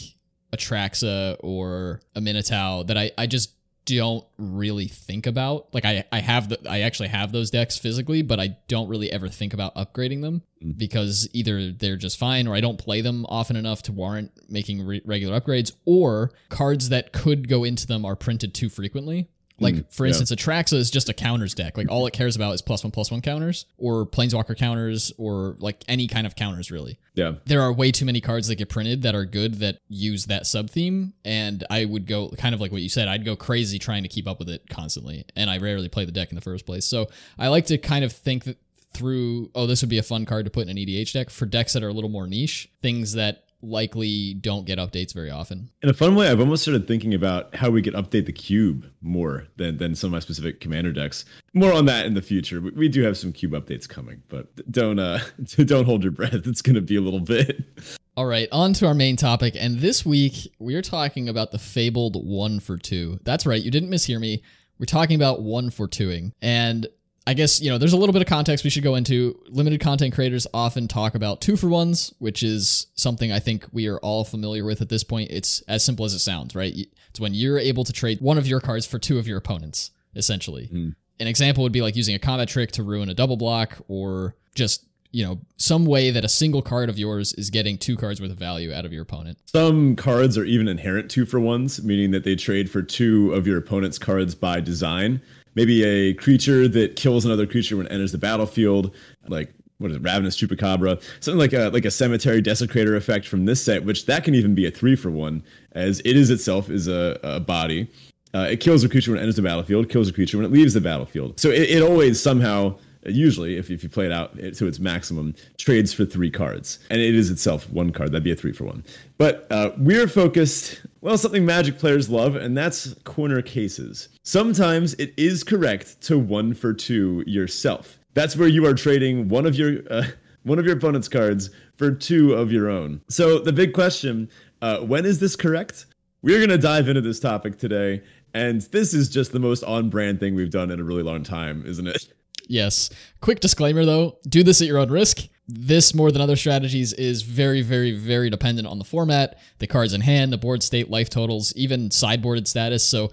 [0.52, 3.52] Atraxa or a Minotaur that I, I just
[3.84, 5.72] don't really think about.
[5.74, 9.10] Like I, I have the I actually have those decks physically, but I don't really
[9.10, 10.76] ever think about upgrading them mm.
[10.76, 14.86] because either they're just fine or I don't play them often enough to warrant making
[14.86, 19.28] re- regular upgrades or cards that could go into them are printed too frequently.
[19.60, 20.36] Like mm, for instance, yeah.
[20.36, 21.76] Atraxa is just a counters deck.
[21.76, 25.56] Like all it cares about is plus one plus one counters or planeswalker counters or
[25.58, 26.98] like any kind of counters really.
[27.14, 27.34] Yeah.
[27.44, 30.46] There are way too many cards that get printed that are good that use that
[30.46, 31.12] sub theme.
[31.24, 34.08] And I would go kind of like what you said, I'd go crazy trying to
[34.08, 35.24] keep up with it constantly.
[35.36, 36.84] And I rarely play the deck in the first place.
[36.86, 38.58] So I like to kind of think that
[38.94, 41.46] through, oh, this would be a fun card to put in an EDH deck for
[41.46, 45.70] decks that are a little more niche, things that likely don't get updates very often.
[45.82, 48.86] In a fun way, I've almost started thinking about how we could update the cube
[49.00, 51.24] more than, than some of my specific commander decks.
[51.54, 52.60] More on that in the future.
[52.60, 55.20] We do have some cube updates coming, but don't uh
[55.64, 56.34] don't hold your breath.
[56.34, 57.62] It's going to be a little bit.
[58.16, 59.54] All right, on to our main topic.
[59.56, 63.18] And this week, we're talking about the fabled one for two.
[63.22, 64.42] That's right, you didn't mishear me.
[64.78, 66.32] We're talking about one for twoing.
[66.42, 66.88] And
[67.26, 69.38] I guess, you know, there's a little bit of context we should go into.
[69.48, 73.86] Limited content creators often talk about two for ones, which is something I think we
[73.86, 75.30] are all familiar with at this point.
[75.30, 76.74] It's as simple as it sounds, right?
[77.10, 79.92] It's when you're able to trade one of your cards for two of your opponents,
[80.16, 80.68] essentially.
[80.72, 80.96] Mm.
[81.20, 84.34] An example would be like using a combat trick to ruin a double block or
[84.54, 88.18] just you know, some way that a single card of yours is getting two cards
[88.18, 89.38] worth of value out of your opponent.
[89.44, 93.46] Some cards are even inherent two for ones, meaning that they trade for two of
[93.46, 95.20] your opponent's cards by design
[95.54, 98.94] maybe a creature that kills another creature when it enters the battlefield,
[99.28, 103.44] like what is it, Ravenous Chupacabra, something like a like a Cemetery Desecrator effect from
[103.44, 106.70] this set, which that can even be a three for one, as it is itself
[106.70, 107.90] is a, a body.
[108.34, 110.52] Uh, it kills a creature when it enters the battlefield, kills a creature when it
[110.52, 111.38] leaves the battlefield.
[111.38, 115.34] So it, it always somehow usually if, if you play it out to its maximum
[115.58, 116.78] trades for three cards.
[116.90, 118.12] And it is itself one card.
[118.12, 118.84] That'd be a three for one.
[119.18, 124.08] But uh, we're focused well something magic players love and that's corner cases.
[124.22, 127.98] Sometimes it is correct to one for two yourself.
[128.14, 130.04] That's where you are trading one of your uh,
[130.44, 133.00] one of your opponent's cards for two of your own.
[133.08, 135.86] So the big question uh, when is this correct?
[136.22, 138.02] We're going to dive into this topic today
[138.34, 141.22] and this is just the most on brand thing we've done in a really long
[141.22, 142.12] time isn't it
[142.48, 142.90] Yes.
[143.20, 145.28] Quick disclaimer though do this at your own risk.
[145.48, 149.92] This, more than other strategies, is very, very, very dependent on the format, the cards
[149.92, 152.84] in hand, the board state, life totals, even sideboarded status.
[152.84, 153.10] So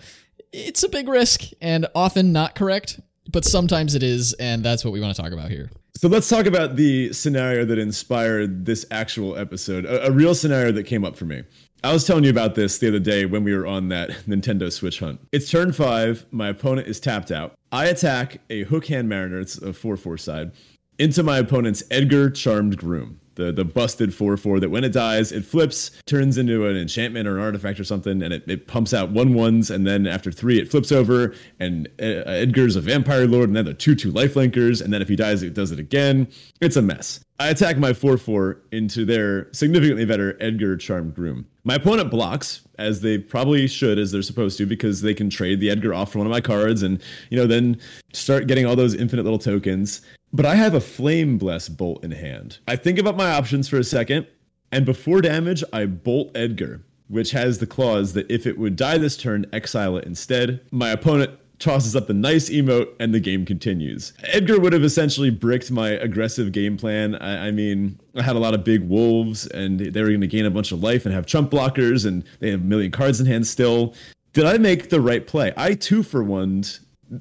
[0.54, 4.94] it's a big risk and often not correct, but sometimes it is, and that's what
[4.94, 5.70] we want to talk about here.
[5.96, 10.72] So let's talk about the scenario that inspired this actual episode, a, a real scenario
[10.72, 11.44] that came up for me.
[11.82, 14.72] I was telling you about this the other day when we were on that Nintendo
[14.72, 15.22] Switch hunt.
[15.32, 16.26] It's turn five.
[16.30, 17.54] My opponent is tapped out.
[17.72, 19.40] I attack a Hookhand Mariner.
[19.40, 20.52] It's a 4 4 side
[20.98, 23.22] into my opponent's Edgar Charmed Groom.
[23.36, 27.26] The, the busted 4 4 that when it dies, it flips, turns into an enchantment
[27.26, 29.72] or an artifact or something, and it, it pumps out one ones.
[29.72, 33.64] And then after three, it flips over, and uh, Edgar's a vampire lord, and then
[33.64, 34.82] the 2 2 lifelinkers.
[34.82, 36.28] And then if he dies, it does it again.
[36.60, 37.22] It's a mess.
[37.42, 41.48] I attack my 4 4 into their significantly better Edgar Charmed Groom.
[41.64, 45.62] My opponent blocks, as they probably should, as they're supposed to, because they can trade
[45.62, 47.80] the Edgar off for one of my cards and, you know, then
[48.12, 50.02] start getting all those infinite little tokens.
[50.34, 52.60] But I have a Flame-Blessed Bolt in hand.
[52.68, 54.28] I think about my options for a second,
[54.72, 58.98] and before damage, I bolt Edgar, which has the clause that if it would die
[58.98, 60.60] this turn, exile it instead.
[60.72, 64.14] My opponent tosses up the nice emote, and the game continues.
[64.24, 67.16] Edgar would have essentially bricked my aggressive game plan.
[67.16, 70.28] I, I mean, I had a lot of big wolves, and they were going to
[70.28, 73.20] gain a bunch of life and have chump blockers, and they have a million cards
[73.20, 73.94] in hand still.
[74.34, 75.54] Did I make the right play?
[75.58, 76.64] I two for one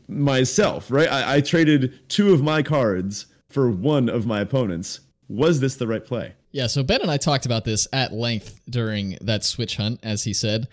[0.08, 1.10] myself, right?
[1.10, 5.00] I, I traded two of my cards for one of my opponents.
[5.28, 6.34] Was this the right play?
[6.50, 10.24] Yeah, so Ben and I talked about this at length during that switch hunt, as
[10.24, 10.68] he said.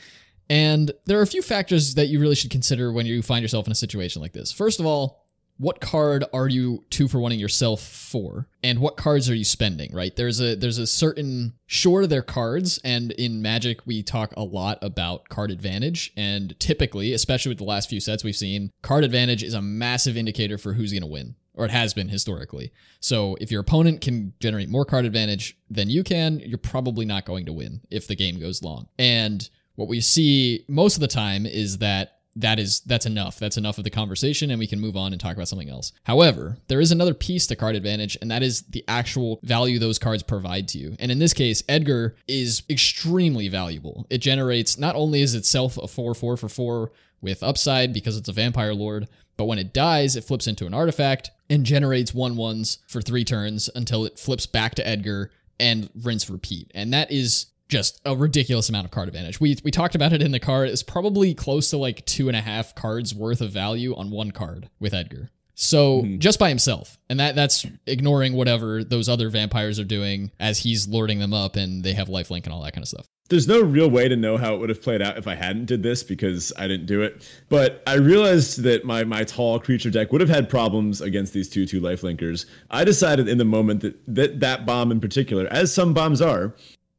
[0.49, 3.65] And there are a few factors that you really should consider when you find yourself
[3.65, 4.51] in a situation like this.
[4.51, 5.25] First of all,
[5.57, 8.47] what card are you two for wanting yourself for?
[8.61, 10.15] And what cards are you spending right?
[10.15, 14.77] There's a there's a certain sure they're cards and in magic we talk a lot
[14.81, 16.11] about card advantage.
[16.17, 20.17] And typically especially with the last few sets we've seen card advantage is a massive
[20.17, 22.73] indicator for who's going to win or it has been historically.
[22.99, 27.25] So if your opponent can generate more card advantage than you can you're probably not
[27.25, 28.89] going to win if the game goes long.
[28.99, 33.39] And what we see most of the time is that that is that's enough.
[33.39, 35.93] That's enough of the conversation and we can move on and talk about something else.
[36.03, 39.99] However, there is another piece to card advantage and that is the actual value those
[39.99, 40.95] cards provide to you.
[40.99, 44.05] And in this case, Edgar is extremely valuable.
[44.09, 48.33] It generates not only is itself a 4/4 for 4 with upside because it's a
[48.33, 49.07] vampire lord,
[49.37, 53.23] but when it dies, it flips into an artifact and generates one ones for 3
[53.23, 56.69] turns until it flips back to Edgar and rinse repeat.
[56.75, 59.41] And that is just a ridiculous amount of card advantage.
[59.41, 60.69] We we talked about it in the card.
[60.69, 64.31] It's probably close to like two and a half cards worth of value on one
[64.31, 65.29] card with Edgar.
[65.55, 66.19] So mm-hmm.
[66.19, 70.87] just by himself, and that that's ignoring whatever those other vampires are doing as he's
[70.87, 73.07] lording them up, and they have lifelink and all that kind of stuff.
[73.27, 75.65] There's no real way to know how it would have played out if I hadn't
[75.65, 77.27] did this because I didn't do it.
[77.49, 81.49] But I realized that my my tall creature deck would have had problems against these
[81.49, 82.45] two two lifelinkers.
[82.69, 86.53] I decided in the moment that that that bomb in particular, as some bombs are,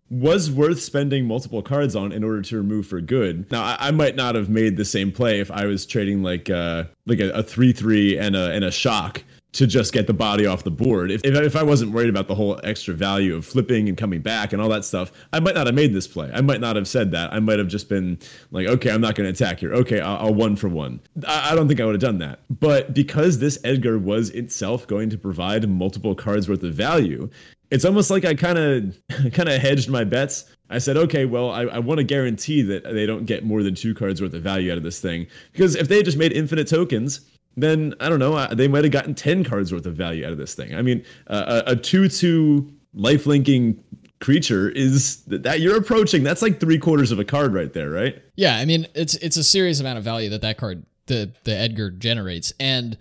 [0.09, 3.51] was worth spending multiple cards on in order to remove for good.
[3.51, 6.49] Now, I, I might not have made the same play if I was trading like
[6.49, 10.45] uh, like a, three three and a and a shock to just get the body
[10.45, 11.11] off the board.
[11.11, 14.21] If, if, if I wasn't worried about the whole extra value of flipping and coming
[14.21, 16.31] back and all that stuff, I might not have made this play.
[16.35, 17.33] I might not have said that.
[17.33, 18.19] I might have just been
[18.51, 19.73] like, okay, I'm not going to attack here.
[19.73, 21.01] Okay, I'll, I'll, one for one.
[21.27, 22.41] I, I don't think I would have done that.
[22.51, 27.31] But because this Edgar was itself going to provide multiple cards worth of value,
[27.71, 29.01] it's almost like I kind of
[29.33, 30.45] kind of hedged my bets.
[30.69, 33.75] I said, okay, well, I, I want to guarantee that they don't get more than
[33.75, 35.27] two cards worth of value out of this thing.
[35.53, 37.21] Because if they just made infinite tokens,
[37.57, 40.39] then I don't know, they might have gotten 10 cards worth of value out of
[40.39, 40.75] this thing.
[40.75, 43.83] I mean, uh, a 2 2 life linking
[44.21, 48.23] creature is that you're approaching that's like three quarters of a card right there right
[48.35, 51.55] yeah i mean it's it's a serious amount of value that that card the the
[51.55, 52.97] edgar generates and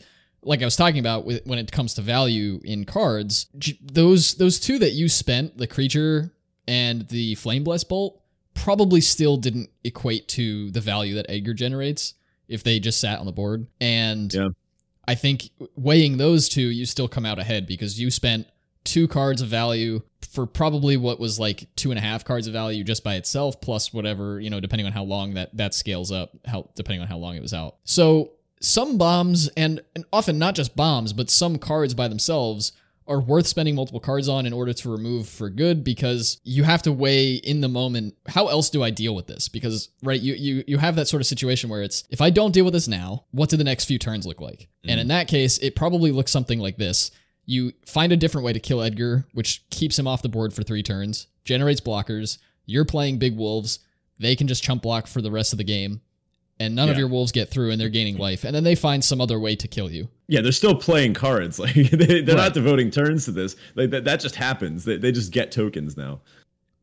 [0.45, 3.47] like I was talking about with, when it comes to value in cards,
[3.81, 6.33] those those two that you spent, the creature
[6.67, 8.21] and the flame blessed bolt,
[8.53, 12.13] probably still didn't equate to the value that Edgar generates
[12.47, 13.67] if they just sat on the board.
[13.81, 14.49] And yeah.
[15.07, 18.47] I think weighing those two, you still come out ahead because you spent
[18.83, 22.53] two cards of value for probably what was like two and a half cards of
[22.53, 26.11] value just by itself, plus whatever, you know, depending on how long that that scales
[26.11, 27.77] up, how depending on how long it was out.
[27.83, 28.31] So
[28.65, 32.71] some bombs, and, and often not just bombs, but some cards by themselves
[33.07, 36.81] are worth spending multiple cards on in order to remove for good because you have
[36.81, 39.47] to weigh in the moment how else do I deal with this?
[39.47, 42.51] Because right you you you have that sort of situation where it's if I don't
[42.51, 44.69] deal with this now what do the next few turns look like?
[44.83, 44.91] Mm.
[44.91, 47.11] and in that case it probably looks something like this.
[47.45, 50.63] You find a different way to kill Edgar which keeps him off the board for
[50.63, 53.79] 3 turns generates blockers you're playing big wolves
[54.17, 56.01] they can just chump block for the rest of the game
[56.59, 56.93] and none yeah.
[56.93, 59.39] of your wolves get through and they're gaining life and then they find some other
[59.39, 60.07] way to kill you.
[60.27, 61.59] Yeah they're still playing cards.
[61.65, 62.27] Like they, are right.
[62.27, 63.55] not devoting turns to this.
[63.75, 64.85] Like that, that just happens.
[64.85, 66.21] They, they just get tokens now.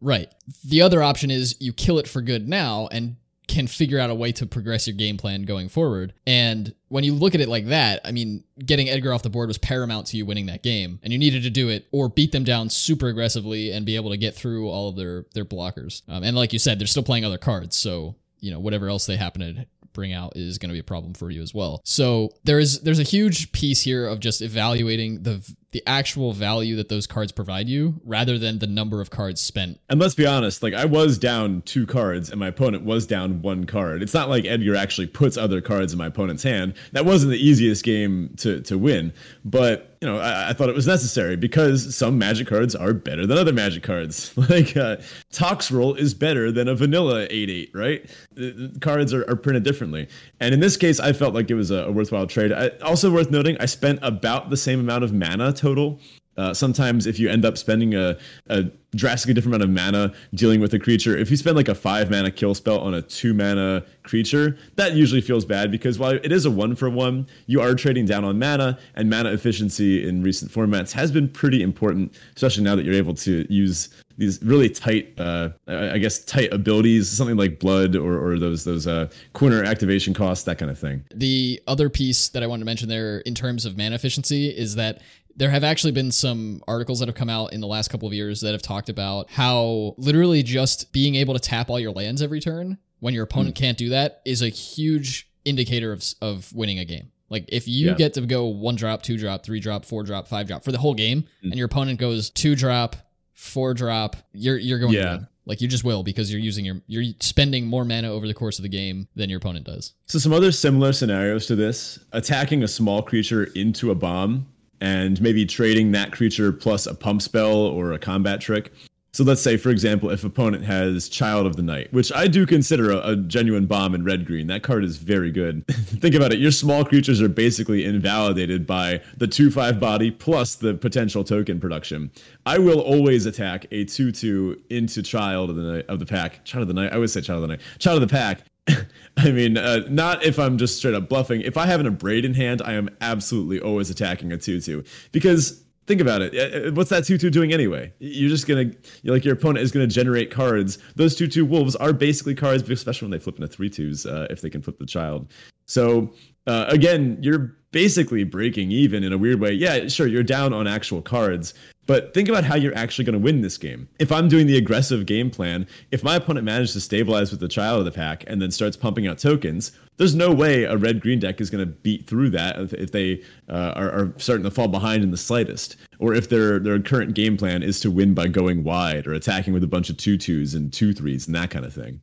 [0.00, 0.32] Right.
[0.64, 4.14] The other option is you kill it for good now and can figure out a
[4.14, 6.14] way to progress your game plan going forward.
[6.26, 9.48] And when you look at it like that i mean getting edgar off the board
[9.48, 12.32] was paramount to you winning that game and you needed to do it or beat
[12.32, 16.02] them down super aggressively and be able to get through all of their their blockers.
[16.06, 19.06] Um, and like you said they're still playing other cards so you know whatever else
[19.06, 21.80] they happen to bring out is going to be a problem for you as well.
[21.84, 26.76] So there is there's a huge piece here of just evaluating the the actual value
[26.76, 29.80] that those cards provide you rather than the number of cards spent.
[29.88, 33.42] And let's be honest, like I was down two cards and my opponent was down
[33.42, 34.02] one card.
[34.02, 36.74] It's not like Edgar actually puts other cards in my opponent's hand.
[36.92, 39.12] That wasn't the easiest game to to win,
[39.44, 43.24] but you know, I, I, thought it was necessary because some magic cards are better
[43.24, 44.36] than other magic cards.
[44.36, 44.96] like uh,
[45.32, 48.10] Toxrill is better than a vanilla 8-8, right?
[48.32, 50.08] The, the cards are, are, printed differently.
[50.40, 52.50] And in this case, I felt like it was a, a worthwhile trade.
[52.50, 55.98] I, also worth noting, I spent about the same amount of mana total
[56.36, 58.16] uh, sometimes if you end up spending a,
[58.48, 61.74] a drastically different amount of mana dealing with a creature, if you spend like a
[61.74, 66.12] five mana kill spell on a two mana creature, that usually feels bad because while
[66.12, 70.08] it is a one for one, you are trading down on mana, and mana efficiency
[70.08, 74.42] in recent formats has been pretty important, especially now that you're able to use these
[74.42, 79.08] really tight, uh, I guess, tight abilities, something like blood or, or those those uh,
[79.32, 81.04] corner activation costs, that kind of thing.
[81.14, 84.74] The other piece that I wanted to mention there in terms of mana efficiency is
[84.76, 85.00] that
[85.36, 88.14] there have actually been some articles that have come out in the last couple of
[88.14, 92.22] years that have talked about how literally just being able to tap all your lands
[92.22, 93.58] every turn when your opponent mm.
[93.58, 97.10] can't do that is a huge indicator of, of winning a game.
[97.30, 97.94] Like if you yeah.
[97.94, 100.78] get to go one drop, two drop, three drop, four drop, five drop for the
[100.78, 101.50] whole game, mm.
[101.50, 102.94] and your opponent goes two drop,
[103.32, 105.20] four drop, you're you're going yeah.
[105.44, 108.58] Like you just will because you're using your you're spending more mana over the course
[108.58, 109.94] of the game than your opponent does.
[110.06, 114.46] So some other similar scenarios to this: attacking a small creature into a bomb
[114.82, 118.72] and maybe trading that creature plus a pump spell or a combat trick.
[119.12, 122.46] So let's say, for example, if opponent has Child of the Night, which I do
[122.46, 125.64] consider a, a genuine bomb in red green, that card is very good.
[125.70, 126.40] Think about it.
[126.40, 131.60] Your small creatures are basically invalidated by the 2 5 body plus the potential token
[131.60, 132.10] production.
[132.44, 136.44] I will always attack a 2 2 into Child of the Night of the pack.
[136.44, 136.92] Child of the Night.
[136.92, 137.62] I would say Child of the Night.
[137.78, 138.40] Child of the pack.
[139.16, 141.40] I mean, uh, not if I'm just straight up bluffing.
[141.42, 144.84] If I have an Abrade in hand, I am absolutely always attacking a 2 2
[145.10, 146.34] because think about it.
[146.34, 147.92] Uh, uh, what's that 2 2 doing anyway?
[147.98, 150.78] You're just going to, like, your opponent is going to generate cards.
[150.96, 154.26] Those 2 2 wolves are basically cards, especially when they flip into 3 2s, uh,
[154.30, 155.32] if they can flip the child.
[155.66, 156.12] So,
[156.46, 159.52] uh, again, you're basically breaking even in a weird way.
[159.52, 161.54] Yeah, sure, you're down on actual cards,
[161.86, 163.88] but think about how you're actually going to win this game.
[163.98, 167.48] If I'm doing the aggressive game plan, if my opponent manages to stabilize with the
[167.48, 171.00] child of the pack and then starts pumping out tokens, there's no way a red
[171.00, 174.50] green deck is going to beat through that if they uh, are, are, starting to
[174.50, 178.14] fall behind in the slightest, or if their their current game plan is to win
[178.14, 181.34] by going wide or attacking with a bunch of two twos and two threes and
[181.36, 182.00] that kind of thing.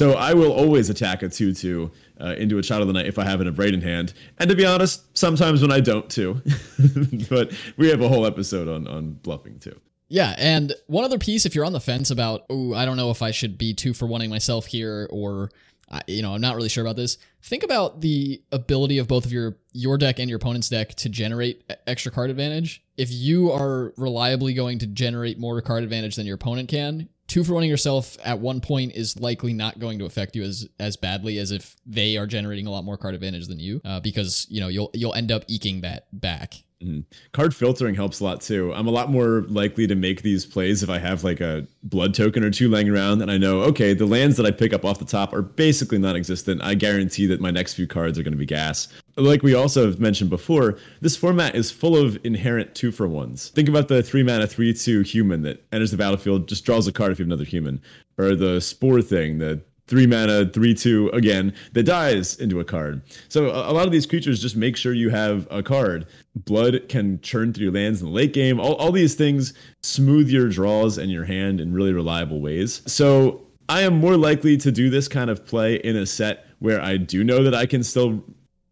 [0.00, 1.90] So I will always attack a 2 2
[2.22, 4.14] uh, into a Child of the Night if I have an Abrade in hand.
[4.38, 6.40] And to be honest, sometimes when I don't too.
[7.28, 9.78] but we have a whole episode on, on bluffing too.
[10.08, 13.10] Yeah, and one other piece, if you're on the fence about, oh, I don't know
[13.10, 15.50] if I should be two for wanting myself here, or
[16.06, 17.18] you know, I'm not really sure about this.
[17.42, 21.10] Think about the ability of both of your your deck and your opponent's deck to
[21.10, 22.82] generate extra card advantage.
[22.96, 27.44] If you are reliably going to generate more card advantage than your opponent can, two
[27.44, 30.96] for one yourself at one point is likely not going to affect you as as
[30.96, 34.46] badly as if they are generating a lot more card advantage than you, uh, because
[34.50, 36.54] you know you'll you'll end up eking that back.
[36.82, 37.00] Mm-hmm.
[37.32, 38.72] Card filtering helps a lot too.
[38.72, 42.14] I'm a lot more likely to make these plays if I have like a blood
[42.14, 44.84] token or two laying around and I know, okay, the lands that I pick up
[44.84, 46.62] off the top are basically non existent.
[46.62, 48.88] I guarantee that my next few cards are going to be gas.
[49.16, 53.48] Like we also have mentioned before, this format is full of inherent two for ones.
[53.50, 56.92] Think about the three mana, three, two human that enters the battlefield, just draws a
[56.92, 57.80] card if you have another human.
[58.18, 63.02] Or the spore thing, the three mana, three two again that dies into a card.
[63.28, 66.06] So a, lot of these creatures just make sure you have a card.
[66.36, 68.60] Blood can churn through lands in the late game.
[68.60, 72.82] All, all these things smooth your draws and your hand in really reliable ways.
[72.86, 76.80] So I am more likely to do this kind of play in a set where
[76.80, 78.24] I do know that I can still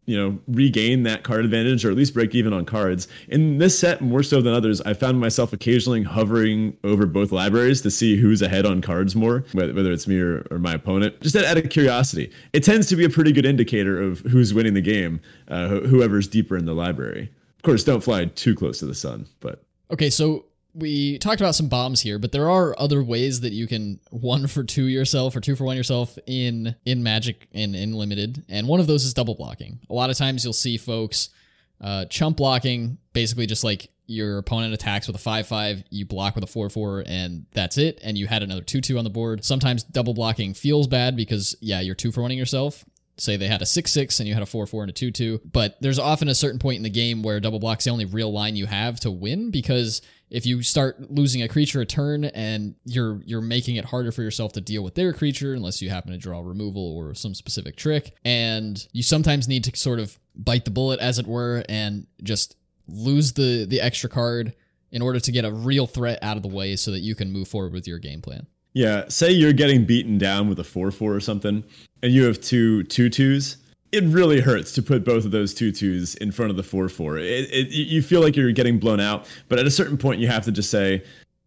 [0.08, 3.06] you know regain that card advantage or at least break even on cards.
[3.28, 7.82] In this set more so than others i found myself occasionally hovering over both libraries
[7.82, 11.20] to see who's ahead on cards more whether it's me or, or my opponent.
[11.20, 12.32] Just out of curiosity.
[12.54, 16.26] It tends to be a pretty good indicator of who's winning the game uh, whoever's
[16.26, 17.30] deeper in the library.
[17.56, 20.46] Of course don't fly too close to the sun but okay so
[20.78, 24.46] we talked about some bombs here, but there are other ways that you can one
[24.46, 28.68] for two yourself or two for one yourself in in Magic and in Limited, and
[28.68, 29.80] one of those is double blocking.
[29.90, 31.30] A lot of times you'll see folks
[31.80, 36.42] uh, chump blocking, basically just like your opponent attacks with a 5-5, you block with
[36.42, 39.44] a 4-4, and that's it, and you had another 2-2 on the board.
[39.44, 42.86] Sometimes double blocking feels bad because, yeah, you're two for one yourself,
[43.20, 45.98] say they had a 6-6 and you had a 4-4 and a 2-2 but there's
[45.98, 48.66] often a certain point in the game where double block's the only real line you
[48.66, 53.40] have to win because if you start losing a creature a turn and you're you're
[53.40, 56.40] making it harder for yourself to deal with their creature unless you happen to draw
[56.40, 61.00] removal or some specific trick and you sometimes need to sort of bite the bullet
[61.00, 64.54] as it were and just lose the the extra card
[64.90, 67.30] in order to get a real threat out of the way so that you can
[67.30, 68.46] move forward with your game plan.
[68.78, 71.64] Yeah, say you're getting beaten down with a 4-4 or something
[72.02, 73.56] and you have two two twos
[73.90, 76.88] it really hurts to put both of those two twos in front of the four
[76.88, 77.18] four.
[77.18, 80.28] It, it, you feel like you're getting blown out, but at a certain point, you
[80.28, 81.02] have to just say,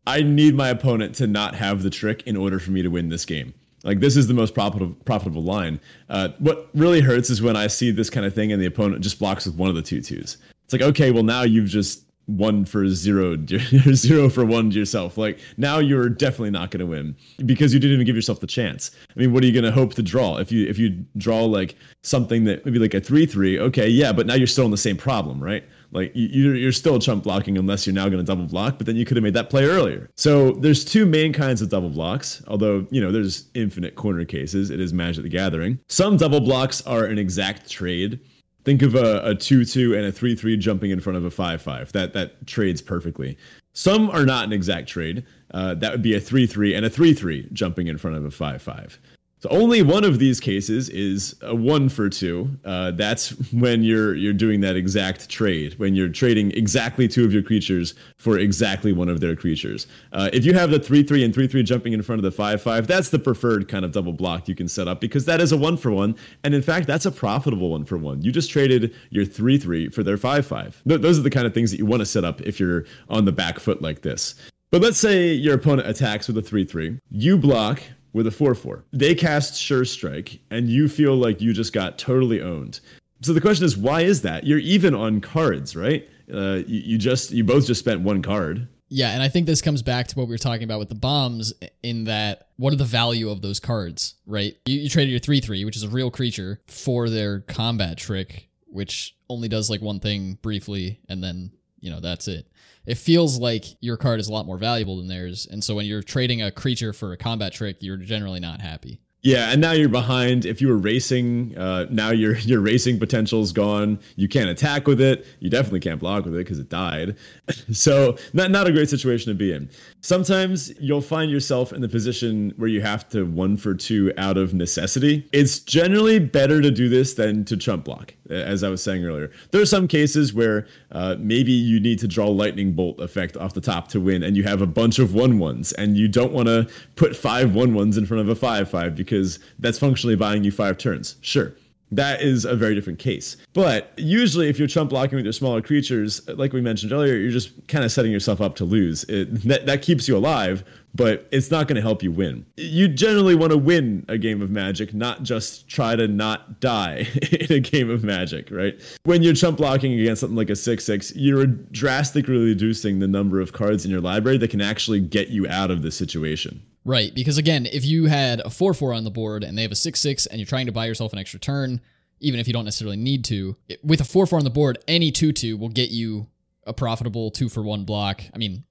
[0.07, 3.09] "I need my opponent to not have the trick in order for me to win
[3.09, 5.79] this game." Like this is the most profitable profitable line.
[6.09, 9.03] Uh, what really hurts is when I see this kind of thing and the opponent
[9.03, 10.37] just blocks with one of the two twos.
[10.63, 15.17] It's like, okay, well now you've just one for zero, zero for one to yourself.
[15.17, 18.47] Like now you're definitely not going to win because you didn't even give yourself the
[18.47, 18.91] chance.
[19.15, 21.43] I mean, what are you going to hope to draw if you if you draw
[21.43, 23.59] like something that maybe like a three three?
[23.59, 25.63] Okay, yeah, but now you're still in the same problem, right?
[25.91, 28.95] Like you're you're still chump blocking unless you're now going to double block, but then
[28.95, 30.09] you could have made that play earlier.
[30.15, 32.41] So there's two main kinds of double blocks.
[32.47, 34.69] Although you know there's infinite corner cases.
[34.69, 35.79] It is Magic the Gathering.
[35.89, 38.21] Some double blocks are an exact trade
[38.63, 41.31] Think of a, a 2 2 and a 3 3 jumping in front of a
[41.31, 41.91] 5 5.
[41.93, 43.37] That, that trades perfectly.
[43.73, 45.25] Some are not an exact trade.
[45.53, 48.25] Uh, that would be a 3 3 and a 3 3 jumping in front of
[48.25, 48.99] a 5 5.
[49.41, 52.47] So only one of these cases is a one for two.
[52.63, 57.33] Uh, that's when you're you're doing that exact trade, when you're trading exactly two of
[57.33, 59.87] your creatures for exactly one of their creatures.
[60.13, 62.29] Uh, if you have the three three and three three jumping in front of the
[62.29, 65.41] five five, that's the preferred kind of double block you can set up because that
[65.41, 68.21] is a one for one, and in fact that's a profitable one for one.
[68.21, 70.79] You just traded your three three for their five five.
[70.87, 72.85] Th- those are the kind of things that you want to set up if you're
[73.09, 74.35] on the back foot like this.
[74.69, 76.97] But let's say your opponent attacks with a 3 3.
[77.09, 77.81] You block
[78.13, 78.83] with a 4 4.
[78.91, 82.79] They cast Sure Strike, and you feel like you just got totally owned.
[83.21, 84.45] So the question is, why is that?
[84.45, 86.09] You're even on cards, right?
[86.31, 88.67] Uh, you, you just you both just spent one card.
[88.93, 90.95] Yeah, and I think this comes back to what we were talking about with the
[90.95, 94.57] bombs in that what are the value of those cards, right?
[94.65, 98.49] You, you traded your 3 3, which is a real creature, for their combat trick,
[98.65, 102.47] which only does like one thing briefly, and then, you know, that's it.
[102.85, 105.47] It feels like your card is a lot more valuable than theirs.
[105.49, 108.99] And so when you're trading a creature for a combat trick, you're generally not happy.
[109.23, 110.45] Yeah, and now you're behind.
[110.45, 113.99] If you were racing, uh, now your your racing potential's gone.
[114.15, 115.25] You can't attack with it.
[115.39, 117.15] You definitely can't block with it because it died.
[117.71, 119.69] so not not a great situation to be in.
[120.01, 124.37] Sometimes you'll find yourself in the position where you have to one for two out
[124.37, 125.29] of necessity.
[125.31, 129.29] It's generally better to do this than to chump block, as I was saying earlier.
[129.51, 133.53] There are some cases where uh, maybe you need to draw lightning bolt effect off
[133.53, 136.33] the top to win, and you have a bunch of one ones, and you don't
[136.33, 139.77] want to put five one ones in front of a five five because because that's
[139.77, 141.17] functionally buying you five turns.
[141.19, 141.53] Sure.
[141.93, 143.35] That is a very different case.
[143.51, 147.31] But usually, if you're chump blocking with your smaller creatures, like we mentioned earlier, you're
[147.31, 149.03] just kind of setting yourself up to lose.
[149.09, 150.63] It, that, that keeps you alive,
[150.95, 152.45] but it's not going to help you win.
[152.55, 157.09] You generally want to win a game of Magic, not just try to not die
[157.33, 158.79] in a game of Magic, right?
[159.03, 163.41] When you're chump blocking against something like a 6 6, you're drastically reducing the number
[163.41, 166.63] of cards in your library that can actually get you out of the situation.
[166.83, 169.71] Right, because again, if you had a 4 4 on the board and they have
[169.71, 171.79] a 6 6 and you're trying to buy yourself an extra turn,
[172.19, 175.11] even if you don't necessarily need to, with a 4 4 on the board, any
[175.11, 176.27] 2 2 will get you
[176.65, 178.23] a profitable 2 for 1 block.
[178.33, 178.63] I mean,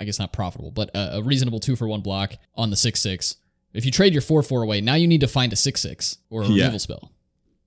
[0.00, 3.00] I guess not profitable, but a, a reasonable 2 for 1 block on the 6
[3.00, 3.36] 6.
[3.74, 6.18] If you trade your 4 4 away, now you need to find a 6 6
[6.30, 7.12] or a removal spell.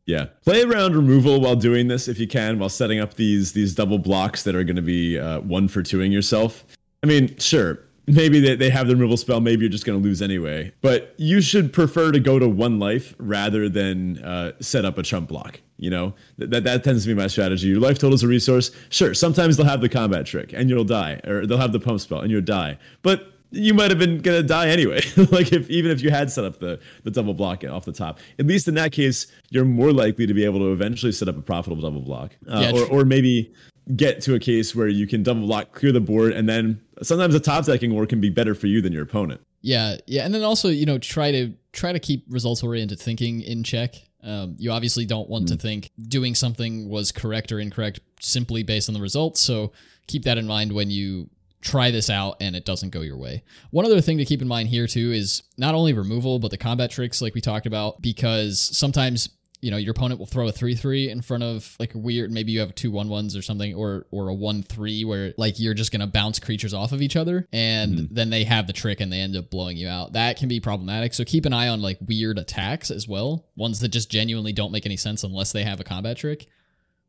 [0.06, 3.76] Yeah, play around removal while doing this if you can, while setting up these these
[3.76, 6.66] double blocks that are going to be uh, one for twoing yourself.
[7.04, 7.80] I mean, sure,
[8.14, 9.42] maybe they, they have the removal spell.
[9.42, 10.72] Maybe you're just going to lose anyway.
[10.82, 15.04] But you should prefer to go to one life rather than uh, set up a
[15.04, 16.14] chump block you know?
[16.38, 17.68] That, that tends to be my strategy.
[17.68, 18.72] Your life total is a resource.
[18.90, 22.02] Sure sometimes they'll have the combat trick and you'll die or they'll have the pump
[22.02, 22.78] spell and you'll die.
[23.02, 25.02] But you might have been gonna die anyway.
[25.32, 28.20] like if even if you had set up the the double block off the top,
[28.38, 31.38] at least in that case, you're more likely to be able to eventually set up
[31.38, 33.52] a profitable double block, uh, yeah, or or maybe
[33.96, 37.34] get to a case where you can double block, clear the board, and then sometimes
[37.34, 39.42] the top decking war can be better for you than your opponent.
[39.62, 43.42] Yeah, yeah, and then also you know try to try to keep results oriented thinking
[43.42, 43.96] in check.
[44.24, 45.50] Um, you obviously don't want mm.
[45.50, 49.40] to think doing something was correct or incorrect simply based on the results.
[49.40, 49.72] So
[50.08, 51.30] keep that in mind when you
[51.62, 53.44] try this out and it doesn't go your way.
[53.72, 56.58] One other thing to keep in mind here too is not only removal but the
[56.58, 59.30] combat tricks like we talked about because sometimes
[59.62, 62.52] you know your opponent will throw a 3-3 in front of like a weird maybe
[62.52, 66.02] you have two 1-1s or something or or a 1-3 where like you're just going
[66.02, 68.14] to bounce creatures off of each other and mm-hmm.
[68.14, 70.14] then they have the trick and they end up blowing you out.
[70.14, 71.14] That can be problematic.
[71.14, 74.72] So keep an eye on like weird attacks as well ones that just genuinely don't
[74.72, 76.48] make any sense unless they have a combat trick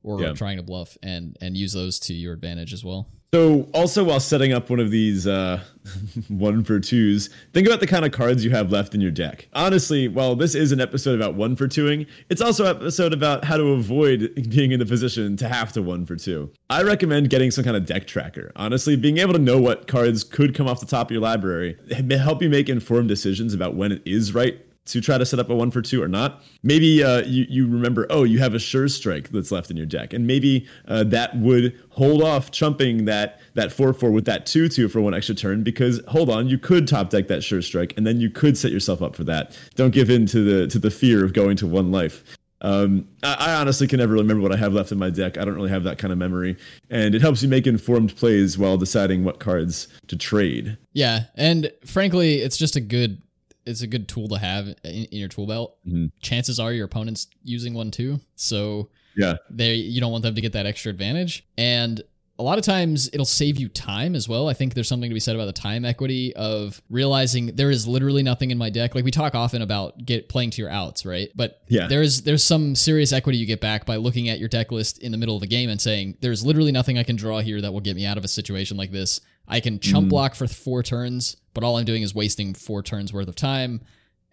[0.03, 0.33] or yeah.
[0.33, 4.19] trying to bluff and and use those to your advantage as well so, also while
[4.19, 5.63] setting up one of these uh,
[6.29, 9.47] one for twos, think about the kind of cards you have left in your deck.
[9.53, 13.45] Honestly, while this is an episode about one for twoing, it's also an episode about
[13.45, 16.51] how to avoid being in the position to have to one for two.
[16.69, 18.51] I recommend getting some kind of deck tracker.
[18.57, 21.77] Honestly, being able to know what cards could come off the top of your library
[22.11, 24.61] help you make informed decisions about when it is right
[24.91, 26.43] to try to set up a one for two or not.
[26.63, 29.87] Maybe uh, you you remember, oh, you have a sure strike that's left in your
[29.87, 34.47] deck, and maybe uh, that would hold off chumping that that four four with that
[34.47, 37.63] two two for one extra turn because hold on, you could top deck that sure
[37.63, 39.57] strike, and then you could set yourself up for that.
[39.75, 42.25] Don't give in to the to the fear of going to one life.
[42.63, 45.39] Um, I, I, honestly can never remember what I have left in my deck.
[45.39, 46.59] I don't really have that kind of memory,
[46.91, 50.77] and it helps you make informed plays while deciding what cards to trade.
[50.93, 53.23] Yeah, and frankly, it's just a good
[53.71, 55.77] it's a good tool to have in, in your tool belt.
[55.87, 56.07] Mm-hmm.
[56.21, 60.41] Chances are your opponent's using one too, so yeah, they you don't want them to
[60.41, 61.47] get that extra advantage.
[61.57, 62.03] And
[62.41, 64.49] a lot of times it'll save you time as well.
[64.49, 67.87] I think there's something to be said about the time equity of realizing there is
[67.87, 68.95] literally nothing in my deck.
[68.95, 71.29] Like we talk often about get playing to your outs, right?
[71.35, 71.87] But yeah.
[71.87, 75.13] there's there's some serious equity you get back by looking at your deck list in
[75.13, 77.73] the middle of the game and saying there's literally nothing I can draw here that
[77.73, 79.21] will get me out of a situation like this.
[79.51, 80.11] I can chump mm.
[80.11, 83.83] block for four turns, but all I'm doing is wasting four turns worth of time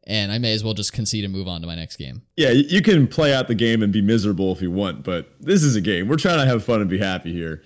[0.08, 2.22] and I may as well just concede and move on to my next game.
[2.38, 5.64] Yeah, you can play out the game and be miserable if you want, but this
[5.64, 6.08] is a game.
[6.08, 7.62] We're trying to have fun and be happy here.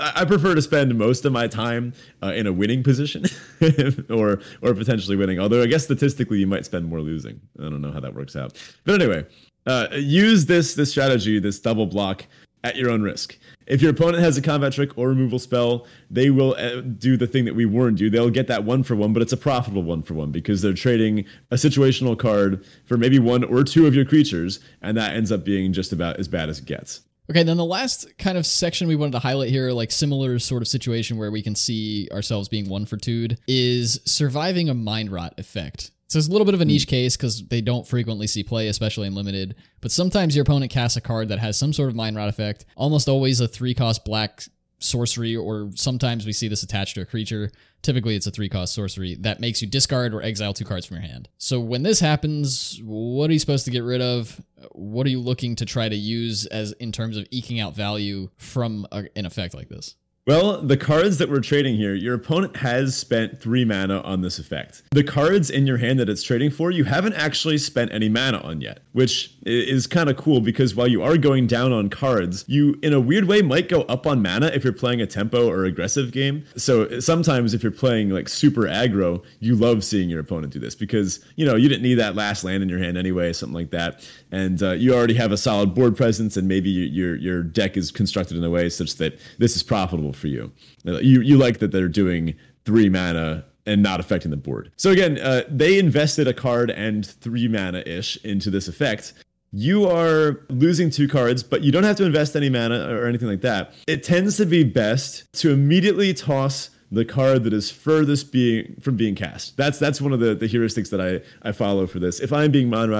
[0.00, 1.92] I prefer to spend most of my time
[2.22, 3.24] uh, in a winning position,
[4.10, 5.38] or or potentially winning.
[5.38, 7.38] Although I guess statistically you might spend more losing.
[7.58, 8.58] I don't know how that works out.
[8.84, 9.26] But anyway,
[9.66, 12.24] uh, use this this strategy, this double block
[12.64, 13.38] at your own risk.
[13.66, 17.26] If your opponent has a combat trick or removal spell, they will uh, do the
[17.26, 18.10] thing that we warned you.
[18.10, 20.74] They'll get that one for one, but it's a profitable one for one because they're
[20.74, 25.32] trading a situational card for maybe one or two of your creatures, and that ends
[25.32, 27.00] up being just about as bad as it gets.
[27.30, 30.60] Okay, then the last kind of section we wanted to highlight here, like similar sort
[30.60, 35.10] of situation where we can see ourselves being one for two'd, is surviving a mind
[35.10, 35.90] rot effect.
[36.08, 36.68] So it's a little bit of a hmm.
[36.68, 39.56] niche case because they don't frequently see play, especially in limited.
[39.80, 42.64] But sometimes your opponent casts a card that has some sort of mind rot effect,
[42.76, 44.44] almost always a three cost black
[44.78, 47.50] sorcery, or sometimes we see this attached to a creature.
[47.82, 50.96] Typically, it's a three cost sorcery that makes you discard or exile two cards from
[50.96, 51.28] your hand.
[51.38, 54.40] So when this happens, what are you supposed to get rid of?
[54.72, 58.30] What are you looking to try to use as in terms of eking out value
[58.36, 59.96] from a, an effect like this?
[60.26, 64.38] Well, the cards that we're trading here, your opponent has spent three mana on this
[64.38, 64.82] effect.
[64.90, 68.38] The cards in your hand that it's trading for, you haven't actually spent any mana
[68.38, 72.46] on yet, which is kind of cool because while you are going down on cards,
[72.48, 75.46] you, in a weird way, might go up on mana if you're playing a tempo
[75.46, 76.46] or aggressive game.
[76.56, 80.74] So sometimes if you're playing like super aggro, you love seeing your opponent do this
[80.74, 83.72] because, you know, you didn't need that last land in your hand anyway, something like
[83.72, 84.08] that.
[84.32, 87.90] And uh, you already have a solid board presence and maybe your, your deck is
[87.90, 90.52] constructed in a way such that this is profitable for you.
[90.84, 92.34] You you like that they're doing
[92.64, 94.70] three mana and not affecting the board.
[94.76, 99.14] So again, uh, they invested a card and three mana ish into this effect.
[99.52, 103.28] You are losing two cards, but you don't have to invest any mana or anything
[103.28, 103.72] like that.
[103.86, 108.96] It tends to be best to immediately toss the card that is furthest being from
[108.96, 109.56] being cast.
[109.56, 112.20] That's that's one of the, the heuristics that I, I follow for this.
[112.20, 112.92] If I'm being mon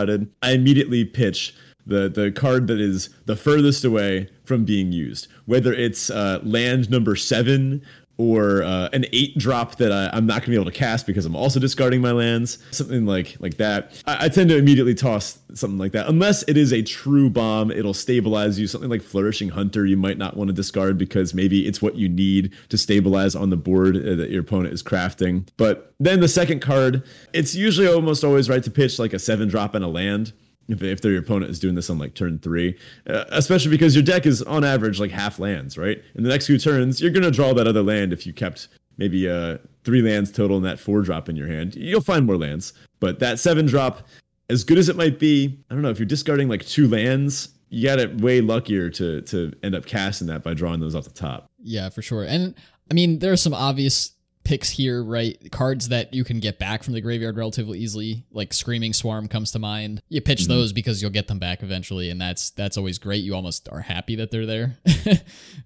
[0.42, 1.54] I immediately pitch
[1.86, 6.90] the the card that is the furthest away from being used, whether it's uh, land
[6.90, 7.82] number seven
[8.16, 11.06] or uh, an eight drop that I, am not going to be able to cast
[11.06, 14.02] because I'm also discarding my lands, something like like that.
[14.06, 17.70] I, I, tend to immediately toss something like that, unless it is a true bomb.
[17.70, 18.66] It'll stabilize you.
[18.66, 22.08] Something like Flourishing Hunter, you might not want to discard because maybe it's what you
[22.08, 25.48] need to stabilize on the board uh, that your opponent is crafting.
[25.56, 29.48] But then the second card, it's usually almost always right to pitch like a seven
[29.48, 30.32] drop and a land
[30.68, 34.04] if, if their opponent is doing this on like turn three, uh, especially because your
[34.04, 36.02] deck is on average like half lands, right?
[36.14, 39.28] In the next few turns, you're gonna draw that other land if you kept maybe
[39.28, 41.74] uh three lands total and that four drop in your hand.
[41.74, 44.06] You'll find more lands, but that seven drop,
[44.48, 47.50] as good as it might be, I don't know if you're discarding like two lands.
[47.68, 51.04] You got it way luckier to to end up casting that by drawing those off
[51.04, 51.46] the top.
[51.62, 52.24] Yeah, for sure.
[52.24, 52.54] And
[52.90, 54.13] I mean, there are some obvious
[54.44, 55.38] picks here, right?
[55.50, 59.52] Cards that you can get back from the graveyard relatively easily, like Screaming Swarm comes
[59.52, 60.02] to mind.
[60.08, 60.52] You pitch mm-hmm.
[60.52, 63.24] those because you'll get them back eventually, and that's that's always great.
[63.24, 64.76] You almost are happy that they're there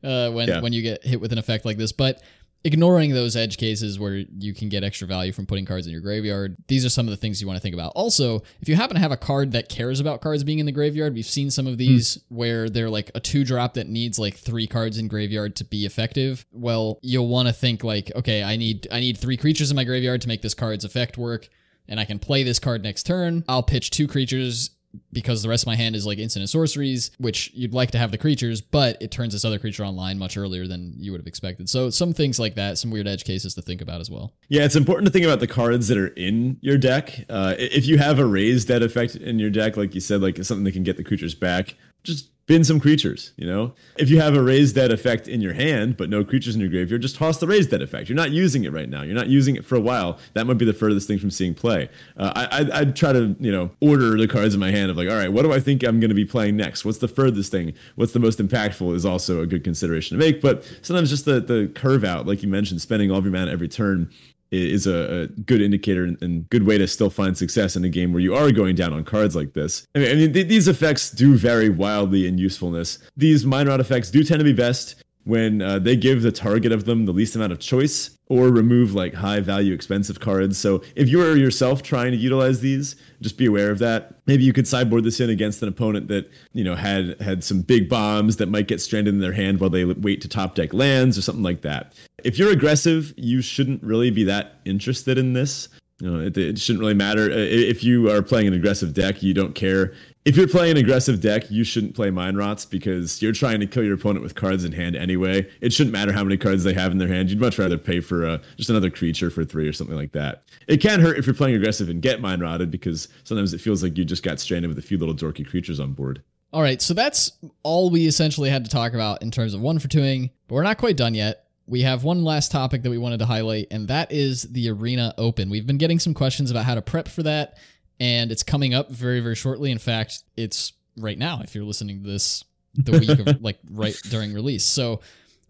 [0.02, 0.60] uh, when yeah.
[0.60, 1.92] when you get hit with an effect like this.
[1.92, 2.22] But
[2.68, 6.02] ignoring those edge cases where you can get extra value from putting cards in your
[6.02, 7.92] graveyard, these are some of the things you want to think about.
[7.96, 10.72] Also, if you happen to have a card that cares about cards being in the
[10.72, 11.78] graveyard, we've seen some of hmm.
[11.78, 12.22] these mm.
[12.28, 15.86] where they're like a two drop that needs like three cards in graveyard to be
[15.86, 16.44] effective.
[16.52, 19.84] Well, you'll want to think like, okay, I need I need three creatures in my
[19.84, 21.48] graveyard to make this card's effect work
[21.88, 23.44] and I can play this card next turn.
[23.48, 24.70] I'll pitch two creatures
[25.12, 27.98] because the rest of my hand is like instant and sorceries, which you'd like to
[27.98, 31.20] have the creatures, but it turns this other creature online much earlier than you would
[31.20, 31.68] have expected.
[31.68, 34.32] So some things like that, some weird edge cases to think about as well.
[34.48, 37.24] Yeah, it's important to think about the cards that are in your deck.
[37.28, 40.42] Uh, if you have a raise dead effect in your deck, like you said, like
[40.44, 41.74] something that can get the creatures back,
[42.04, 43.74] just bin some creatures, you know?
[43.98, 46.70] If you have a raise dead effect in your hand, but no creatures in your
[46.70, 48.08] graveyard, just toss the raise dead effect.
[48.08, 49.02] You're not using it right now.
[49.02, 50.18] You're not using it for a while.
[50.32, 51.90] That might be the furthest thing from seeing play.
[52.16, 54.96] Uh, I, I, I'd try to, you know, order the cards in my hand of
[54.96, 56.86] like, all right, what do I think I'm going to be playing next?
[56.86, 57.74] What's the furthest thing?
[57.96, 60.40] What's the most impactful is also a good consideration to make.
[60.40, 63.52] But sometimes just the, the curve out, like you mentioned, spending all of your mana
[63.52, 64.10] every turn
[64.50, 68.12] is a, a, good indicator and, good way to still find success in a game
[68.12, 69.86] where you are going down on cards like this.
[69.94, 72.98] I mean, I mean th- these effects do vary wildly in usefulness.
[73.16, 76.72] These mind rot effects do tend to be best when uh, they give the target
[76.72, 80.58] of them the least amount of choice or remove like high value expensive cards.
[80.58, 84.20] So if you are yourself trying to utilize these, just be aware of that.
[84.26, 87.62] Maybe you could sideboard this in against an opponent that, you know, had had some
[87.62, 90.74] big bombs that might get stranded in their hand while they wait to top deck
[90.74, 91.94] lands or something like that.
[92.22, 95.68] If you're aggressive, you shouldn't really be that interested in this.
[96.00, 99.20] You know, it, it, shouldn't really matter if you are playing an aggressive deck.
[99.20, 99.94] You don't care
[100.28, 103.66] if you're playing an aggressive deck, you shouldn't play Mind Rots because you're trying to
[103.66, 105.48] kill your opponent with cards in hand anyway.
[105.62, 107.30] It shouldn't matter how many cards they have in their hand.
[107.30, 110.42] You'd much rather pay for uh, just another creature for three or something like that.
[110.66, 113.82] It can hurt if you're playing aggressive and get Mind Rotted because sometimes it feels
[113.82, 116.22] like you just got stranded with a few little dorky creatures on board.
[116.52, 119.78] All right, so that's all we essentially had to talk about in terms of one
[119.78, 121.46] for twoing, but we're not quite done yet.
[121.66, 125.14] We have one last topic that we wanted to highlight, and that is the Arena
[125.16, 125.48] Open.
[125.48, 127.56] We've been getting some questions about how to prep for that
[128.00, 129.70] and it's coming up very very shortly.
[129.70, 131.40] In fact, it's right now.
[131.42, 132.44] If you're listening to this,
[132.74, 134.64] the week of like right during release.
[134.64, 135.00] So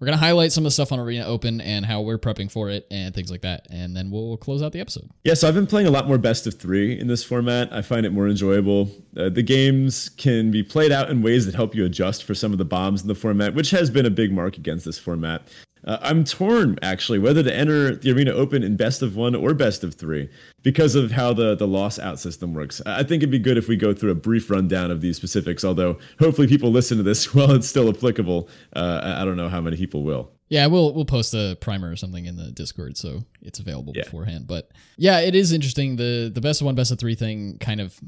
[0.00, 2.70] we're gonna highlight some of the stuff on Arena Open and how we're prepping for
[2.70, 5.10] it and things like that, and then we'll close out the episode.
[5.24, 7.72] Yeah, so I've been playing a lot more best of three in this format.
[7.72, 8.90] I find it more enjoyable.
[9.16, 12.52] Uh, the games can be played out in ways that help you adjust for some
[12.52, 15.42] of the bombs in the format, which has been a big mark against this format.
[15.88, 19.54] Uh, I'm torn actually whether to enter the Arena Open in best of one or
[19.54, 20.28] best of three
[20.62, 22.82] because of how the the loss out system works.
[22.84, 25.64] I think it'd be good if we go through a brief rundown of these specifics.
[25.64, 28.50] Although hopefully people listen to this while it's still applicable.
[28.76, 30.30] Uh, I don't know how many people will.
[30.50, 34.04] Yeah, we'll we'll post a primer or something in the Discord so it's available yeah.
[34.04, 34.46] beforehand.
[34.46, 35.96] But yeah, it is interesting.
[35.96, 37.98] The the best of one, best of three thing kind of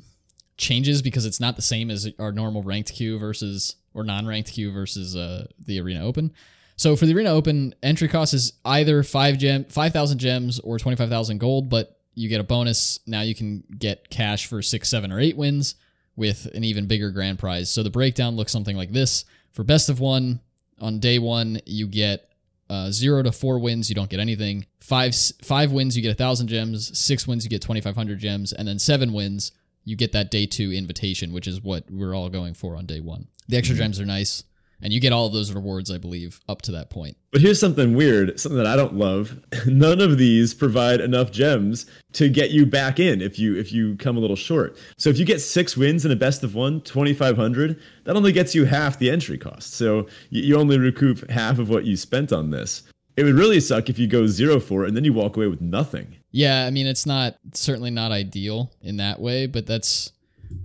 [0.58, 4.70] changes because it's not the same as our normal ranked queue versus or non-ranked queue
[4.70, 6.32] versus uh, the Arena Open.
[6.80, 10.78] So for the Arena Open, entry cost is either five gem, five thousand gems or
[10.78, 13.00] twenty five thousand gold, but you get a bonus.
[13.06, 15.74] Now you can get cash for six, seven, or eight wins
[16.16, 17.70] with an even bigger grand prize.
[17.70, 20.40] So the breakdown looks something like this: for best of one,
[20.80, 22.32] on day one you get
[22.70, 24.64] uh, zero to four wins, you don't get anything.
[24.80, 26.98] Five five wins, you get a thousand gems.
[26.98, 29.52] Six wins, you get twenty five hundred gems, and then seven wins,
[29.84, 33.00] you get that day two invitation, which is what we're all going for on day
[33.00, 33.28] one.
[33.48, 33.82] The extra mm-hmm.
[33.82, 34.44] gems are nice
[34.82, 37.16] and you get all of those rewards, I believe, up to that point.
[37.32, 39.38] But here's something weird, something that I don't love.
[39.66, 43.96] None of these provide enough gems to get you back in if you if you
[43.96, 44.78] come a little short.
[44.96, 48.54] So if you get six wins in a best of one, 2,500, that only gets
[48.54, 49.74] you half the entry cost.
[49.74, 52.82] So you, you only recoup half of what you spent on this.
[53.16, 55.46] It would really suck if you go zero for it and then you walk away
[55.46, 56.16] with nothing.
[56.30, 60.12] Yeah, I mean it's not certainly not ideal in that way, but that's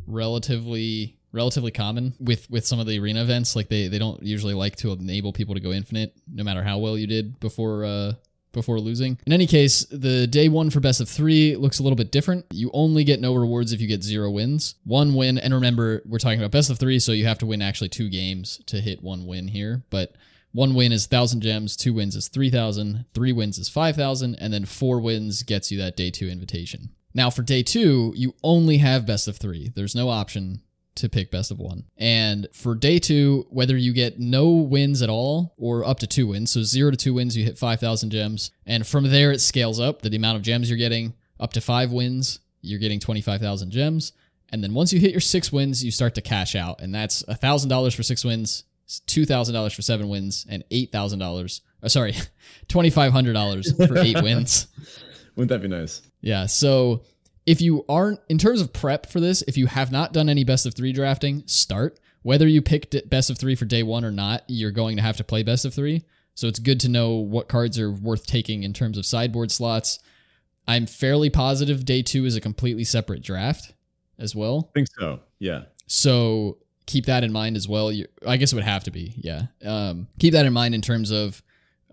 [0.08, 3.56] relatively relatively common with with some of the arena events.
[3.56, 6.80] Like they they don't usually like to enable people to go infinite, no matter how
[6.80, 8.14] well you did before uh,
[8.56, 9.20] before losing.
[9.28, 12.46] In any case, the day one for best of three looks a little bit different.
[12.52, 14.76] You only get no rewards if you get zero wins.
[14.86, 17.62] One win, and remember, we're talking about best of three, so you have to win
[17.62, 19.84] actually two games to hit one win here.
[19.92, 20.16] But
[20.54, 24.64] one win is 1,000 gems, two wins is 3,000, three wins is 5,000, and then
[24.64, 26.92] four wins gets you that day two invitation.
[27.14, 29.72] Now, for day two, you only have best of three.
[29.76, 30.62] There's no option
[30.96, 31.84] to pick best of one.
[31.98, 36.28] And for day two, whether you get no wins at all or up to two
[36.28, 38.52] wins, so zero to two wins, you hit 5,000 gems.
[38.66, 41.14] And from there, it scales up the amount of gems you're getting.
[41.40, 44.14] Up to five wins, you're getting 25,000 gems.
[44.50, 46.82] And then once you hit your six wins, you start to cash out.
[46.82, 51.62] And that's $1,000 for six wins, $2,000 for seven wins, and $8,000.
[51.84, 52.14] Oh, uh, sorry,
[52.70, 54.68] $2,500 for eight wins.
[55.36, 56.02] Wouldn't that be nice?
[56.22, 56.46] Yeah.
[56.46, 57.04] So
[57.46, 60.44] if you aren't in terms of prep for this, if you have not done any
[60.44, 62.00] best of three drafting, start.
[62.24, 65.18] Whether you picked best of three for day one or not, you're going to have
[65.18, 66.04] to play best of three.
[66.34, 70.00] So it's good to know what cards are worth taking in terms of sideboard slots.
[70.68, 73.74] I'm fairly positive day two is a completely separate draft
[74.18, 74.70] as well.
[74.72, 75.20] I think so.
[75.38, 75.66] Yeah.
[75.86, 77.92] So keep that in mind as well.
[77.92, 79.14] You, I guess it would have to be.
[79.18, 79.44] Yeah.
[79.64, 81.44] Um, keep that in mind in terms of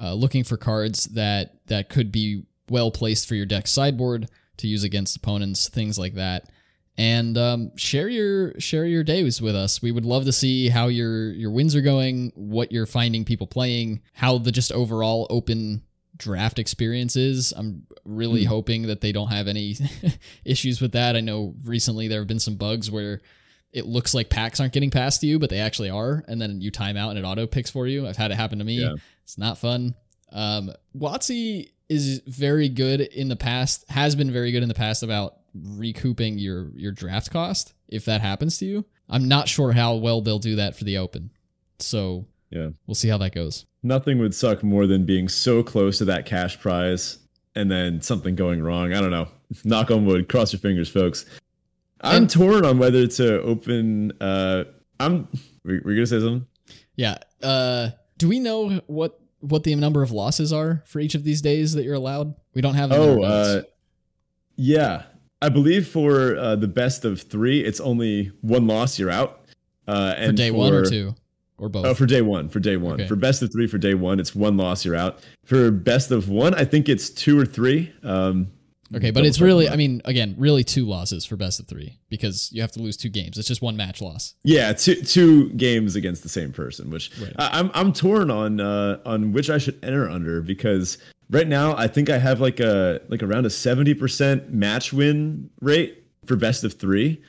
[0.00, 4.30] uh, looking for cards that that could be well placed for your deck sideboard
[4.62, 6.48] to use against opponents, things like that.
[6.98, 9.80] And um, share your share your days with us.
[9.80, 13.46] We would love to see how your your wins are going, what you're finding people
[13.46, 15.82] playing, how the just overall open
[16.16, 17.52] draft experience is.
[17.56, 18.48] I'm really mm.
[18.48, 19.76] hoping that they don't have any
[20.44, 21.16] issues with that.
[21.16, 23.22] I know recently there have been some bugs where
[23.72, 26.70] it looks like packs aren't getting past you, but they actually are, and then you
[26.70, 28.06] time out and it auto picks for you.
[28.06, 28.82] I've had it happen to me.
[28.82, 28.94] Yeah.
[29.24, 29.94] It's not fun.
[30.30, 35.03] Um, WotC is very good in the past, has been very good in the past
[35.03, 38.84] about recouping your your draft cost if that happens to you.
[39.09, 41.30] I'm not sure how well they'll do that for the open.
[41.78, 43.66] So yeah, we'll see how that goes.
[43.82, 47.18] Nothing would suck more than being so close to that cash prize
[47.55, 48.93] and then something going wrong.
[48.95, 49.28] I don't know.
[49.64, 50.28] Knock on wood.
[50.28, 51.26] Cross your fingers, folks.
[52.01, 54.12] I'm and, torn on whether to open.
[54.20, 54.64] Uh,
[54.99, 55.28] I'm.
[55.64, 56.47] We're, we gonna say something.
[56.97, 57.18] Yeah.
[57.43, 61.43] Uh, do we know what what the number of losses are for each of these
[61.43, 62.34] days that you're allowed?
[62.55, 62.93] We don't have.
[62.93, 63.62] Oh, uh,
[64.57, 65.03] yeah.
[65.40, 69.40] I believe for uh, the best of three, it's only one loss, you're out.
[69.88, 71.14] Uh, and for day for, one or two,
[71.59, 71.84] or both.
[71.84, 72.49] Oh, for day one.
[72.49, 72.95] For day one.
[72.95, 73.09] Okay.
[73.09, 75.18] For best of three, for day one, it's one loss, you're out.
[75.45, 77.93] For best of one, I think it's two or three.
[78.05, 78.53] Um,
[78.95, 82.51] Okay, but it's really, I mean, again, really two losses for best of three because
[82.53, 83.38] you have to lose two games.
[83.38, 84.34] It's just one match loss.
[84.45, 87.32] Yeah, two two games against the same person, which right.
[87.38, 90.99] I, am I'm torn on uh, on which I should enter under because
[91.30, 95.51] right now I think I have like a like around a seventy percent match win
[95.61, 97.22] rate for best of three,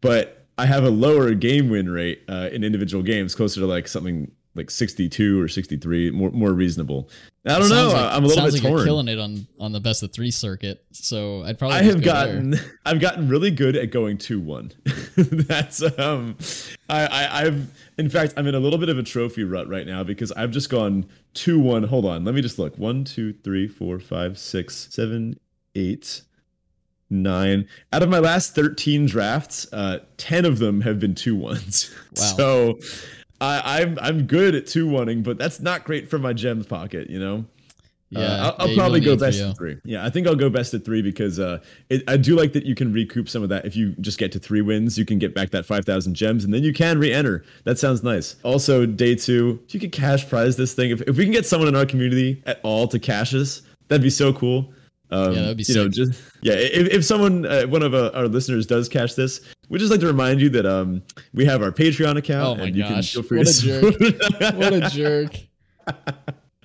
[0.00, 3.86] but I have a lower game win rate uh, in individual games, closer to like
[3.86, 7.08] something like 62 or 63, more more reasonable.
[7.46, 7.88] I don't know.
[7.88, 8.78] like- I'm a little sounds bit like torn.
[8.80, 10.84] you're killing it on on the best of three circuit.
[10.92, 12.26] So I'd probably I have go there.
[12.26, 12.54] gotten
[12.84, 14.72] I've gotten really good at going two one.
[15.16, 16.36] That's um
[16.90, 19.86] I, I I've in fact I'm in a little bit of a trophy rut right
[19.86, 21.84] now because I've just gone two one.
[21.84, 22.76] Hold on, let me just look.
[22.76, 25.38] One, two, three, four, five, six, seven,
[25.74, 26.20] eight,
[27.08, 27.66] nine.
[27.92, 31.94] Out of my last 13 drafts, uh 10 of them have been two ones.
[32.16, 32.24] Wow.
[32.36, 32.78] So
[33.40, 37.08] I, I'm I'm good at two oneing, but that's not great for my gems pocket,
[37.08, 37.44] you know.
[38.10, 39.76] Yeah, Uh, I'll, I'll probably go best at three.
[39.84, 41.58] Yeah, I think I'll go best at three because uh,
[41.90, 43.66] it, I do like that you can recoup some of that.
[43.66, 46.54] If you just get to three wins, you can get back that 5,000 gems and
[46.54, 47.44] then you can re enter.
[47.64, 48.36] That sounds nice.
[48.44, 51.44] Also, day two, if you could cash prize this thing, if, if we can get
[51.44, 54.72] someone in our community at all to cash us, that'd be so cool.
[55.10, 56.54] Um, Yeah, that'd be you know, just yeah.
[56.54, 60.00] If, if someone, uh, one of uh, our listeners, does cash this, we'd just like
[60.00, 61.02] to remind you that um,
[61.34, 63.78] we have our Patreon account, Oh my and you gosh, can feel free what to
[63.78, 64.56] a jerk!
[64.56, 65.34] What a jerk.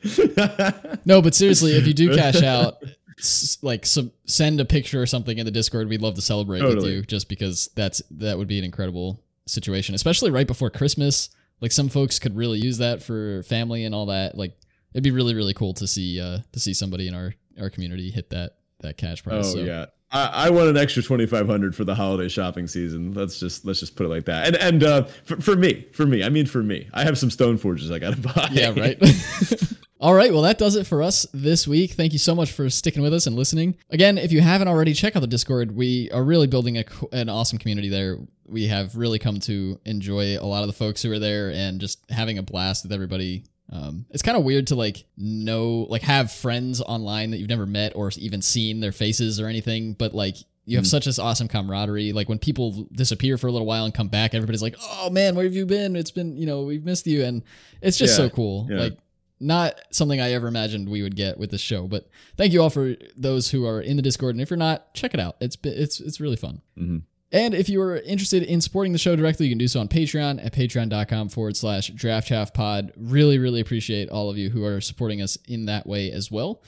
[1.05, 2.75] No, but seriously, if you do cash out,
[3.19, 5.87] s- like sub- send a picture or something in the Discord.
[5.87, 9.95] We'd love to celebrate with you, just because that's that would be an incredible situation,
[9.95, 11.29] especially right before Christmas.
[11.61, 14.37] Like some folks could really use that for family and all that.
[14.37, 14.57] Like
[14.93, 18.11] it'd be really really cool to see uh to see somebody in our our community
[18.11, 19.47] hit that that cash prize.
[19.53, 19.63] Oh so.
[19.63, 19.85] yeah.
[20.13, 23.13] I, want an extra twenty five hundred for the holiday shopping season.
[23.13, 24.47] Let's just let's just put it like that.
[24.47, 27.31] And and uh, for, for me, for me, I mean for me, I have some
[27.31, 28.49] stone forges I gotta buy.
[28.51, 29.01] Yeah, right.
[29.99, 31.91] All right, well, that does it for us this week.
[31.91, 33.77] Thank you so much for sticking with us and listening.
[33.89, 35.73] Again, if you haven't already, check out the Discord.
[35.73, 36.83] We are really building a,
[37.13, 38.17] an awesome community there.
[38.45, 41.79] We have really come to enjoy a lot of the folks who are there and
[41.79, 43.45] just having a blast with everybody.
[43.73, 47.65] Um, it's kind of weird to like know, like, have friends online that you've never
[47.65, 51.49] met or even seen their faces or anything, but like, you have such this awesome
[51.49, 52.13] camaraderie.
[52.13, 55.35] Like when people disappear for a little while and come back, everybody's like, "Oh man,
[55.35, 55.97] where have you been?
[55.97, 57.43] It's been, you know, we've missed you," and
[57.81, 58.67] it's just Yeah, so cool.
[58.71, 58.77] yeah.
[58.79, 58.97] Like
[59.41, 61.85] not something I ever imagined we would get with this show.
[61.89, 62.07] But
[62.37, 65.13] thank you all for those who are in the Discord, and if you're not, check
[65.13, 65.35] it out.
[65.41, 66.61] It's it's it's really fun.
[66.79, 67.01] Mhm.
[67.33, 69.87] And if you are interested in supporting the show directly, you can do so on
[69.87, 72.93] Patreon at patreon.com forward slash draft chaff pod.
[72.95, 76.61] Really, really appreciate all of you who are supporting us in that way as well.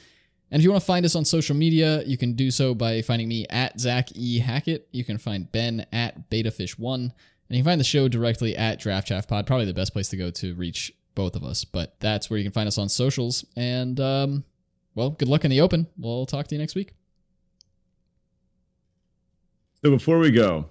[0.49, 3.03] And if you want to find us on social media, you can do so by
[3.03, 4.39] finding me at Zach E.
[4.39, 4.87] Hackett.
[4.91, 6.95] You can find Ben at BetaFisch1.
[6.95, 7.11] And
[7.49, 9.45] you can find the show directly at Draft Chaff Pod.
[9.45, 11.63] Probably the best place to go to reach both of us.
[11.63, 13.45] But that's where you can find us on socials.
[13.55, 14.45] And, um,
[14.95, 15.85] well, good luck in the open.
[15.95, 16.93] We'll talk to you next week.
[19.85, 20.65] So before we go,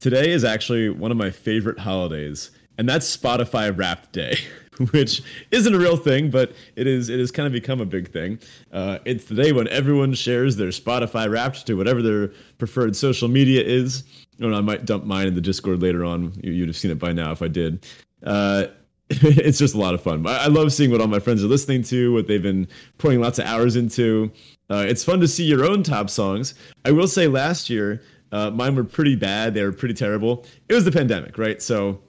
[0.00, 4.38] today is actually one of my favorite holidays, and that's Spotify Wrapped Day,
[4.90, 7.08] which isn't a real thing, but it is.
[7.08, 8.40] It has kind of become a big thing.
[8.72, 13.28] Uh, it's the day when everyone shares their Spotify Wrapped to whatever their preferred social
[13.28, 14.02] media is.
[14.36, 16.32] You know, I might dump mine in the Discord later on.
[16.42, 17.86] You, you'd have seen it by now if I did.
[18.24, 18.64] Uh,
[19.10, 20.26] it's just a lot of fun.
[20.26, 22.66] I, love seeing what all my friends are listening to, what they've been
[22.98, 24.32] pouring lots of hours into.
[24.68, 26.54] Uh, it's fun to see your own top songs.
[26.84, 28.02] I will say, last year
[28.32, 29.54] uh, mine were pretty bad.
[29.54, 30.44] They were pretty terrible.
[30.68, 31.62] It was the pandemic, right?
[31.62, 32.00] So,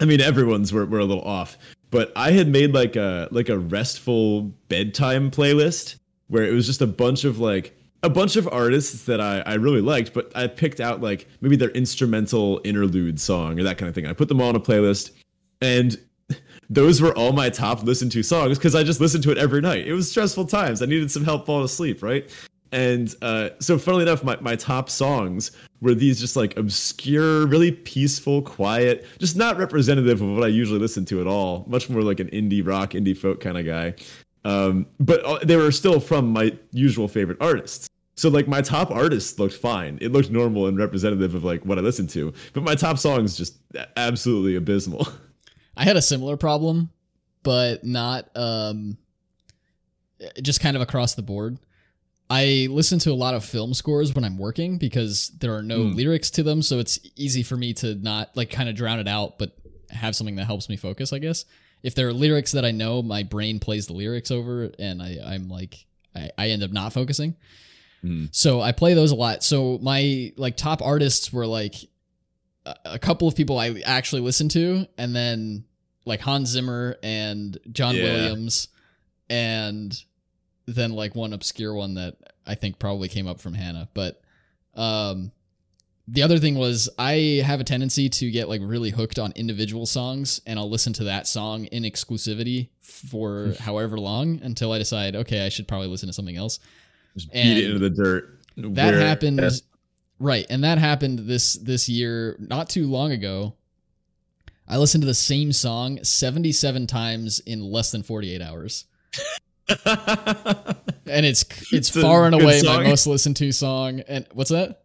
[0.00, 1.58] I mean, everyone's were, were a little off.
[1.90, 5.96] But I had made like a like a restful bedtime playlist
[6.28, 9.54] where it was just a bunch of like a bunch of artists that I, I
[9.54, 13.88] really liked, but I picked out like maybe their instrumental interlude song or that kind
[13.88, 14.06] of thing.
[14.06, 15.10] I put them all on a playlist,
[15.60, 15.98] and
[16.70, 19.60] those were all my top listened to songs because I just listened to it every
[19.60, 19.86] night.
[19.86, 20.82] It was stressful times.
[20.82, 22.28] I needed some help falling asleep, right?
[22.72, 25.52] And uh, so, funnily enough, my, my top songs
[25.82, 30.80] were these just like obscure, really peaceful, quiet, just not representative of what I usually
[30.80, 31.64] listen to at all.
[31.68, 33.94] Much more like an indie rock, indie folk kind of guy.
[34.44, 37.88] Um, but uh, they were still from my usual favorite artists.
[38.14, 39.98] So like my top artists looked fine.
[40.00, 42.32] It looked normal and representative of like what I listened to.
[42.52, 43.56] But my top songs just
[43.96, 45.08] absolutely abysmal.
[45.76, 46.90] I had a similar problem,
[47.42, 48.98] but not um
[50.40, 51.58] just kind of across the board.
[52.30, 55.84] I listen to a lot of film scores when I'm working because there are no
[55.88, 55.92] Hmm.
[55.96, 59.08] lyrics to them, so it's easy for me to not like kind of drown it
[59.08, 59.56] out, but
[59.90, 61.44] have something that helps me focus, I guess.
[61.82, 65.18] If there are lyrics that I know, my brain plays the lyrics over and I,
[65.24, 67.34] I'm like I, I end up not focusing.
[68.02, 68.26] Hmm.
[68.32, 69.42] So I play those a lot.
[69.44, 71.74] So my like top artists were like
[72.64, 75.64] a, a couple of people I actually listened to, and then
[76.06, 78.04] like Hans Zimmer and John Yeah.
[78.04, 78.68] Williams,
[79.28, 79.92] and
[80.66, 83.88] then like one obscure one that I think probably came up from Hannah.
[83.94, 84.20] But
[84.74, 85.32] um,
[86.08, 89.86] the other thing was I have a tendency to get like really hooked on individual
[89.86, 95.16] songs, and I'll listen to that song in exclusivity for however long until I decide,
[95.16, 96.58] okay, I should probably listen to something else.
[97.14, 98.38] Just beat it into the dirt.
[98.56, 99.40] That happened
[100.18, 103.54] right, and that happened this this year not too long ago.
[104.68, 108.86] I listened to the same song 77 times in less than 48 hours.
[111.06, 114.00] and it's it's, It's far and away my most listened to song.
[114.00, 114.82] And what's that?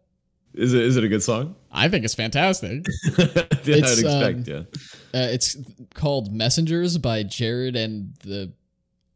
[0.54, 1.54] Is it is it a good song?
[1.70, 2.86] I think it's fantastic.
[3.18, 3.24] yeah,
[3.62, 4.48] It's, I'd expect.
[4.48, 4.66] um,
[5.12, 5.20] yeah.
[5.20, 5.56] Uh, it's
[5.94, 8.52] called Messengers by Jared and the.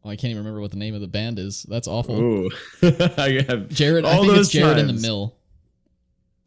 [0.04, 1.62] Oh, I can't even remember what the name of the band is.
[1.64, 2.20] That's awful.
[2.20, 2.50] Ooh.
[2.82, 4.94] I have Jared, I all think it's those Jared in the.
[4.94, 5.36] Mill.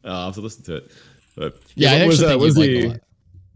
[0.03, 0.91] Oh, I'll have to listen to it.
[1.35, 2.99] But Yeah, I was, actually uh, think was like a the lot.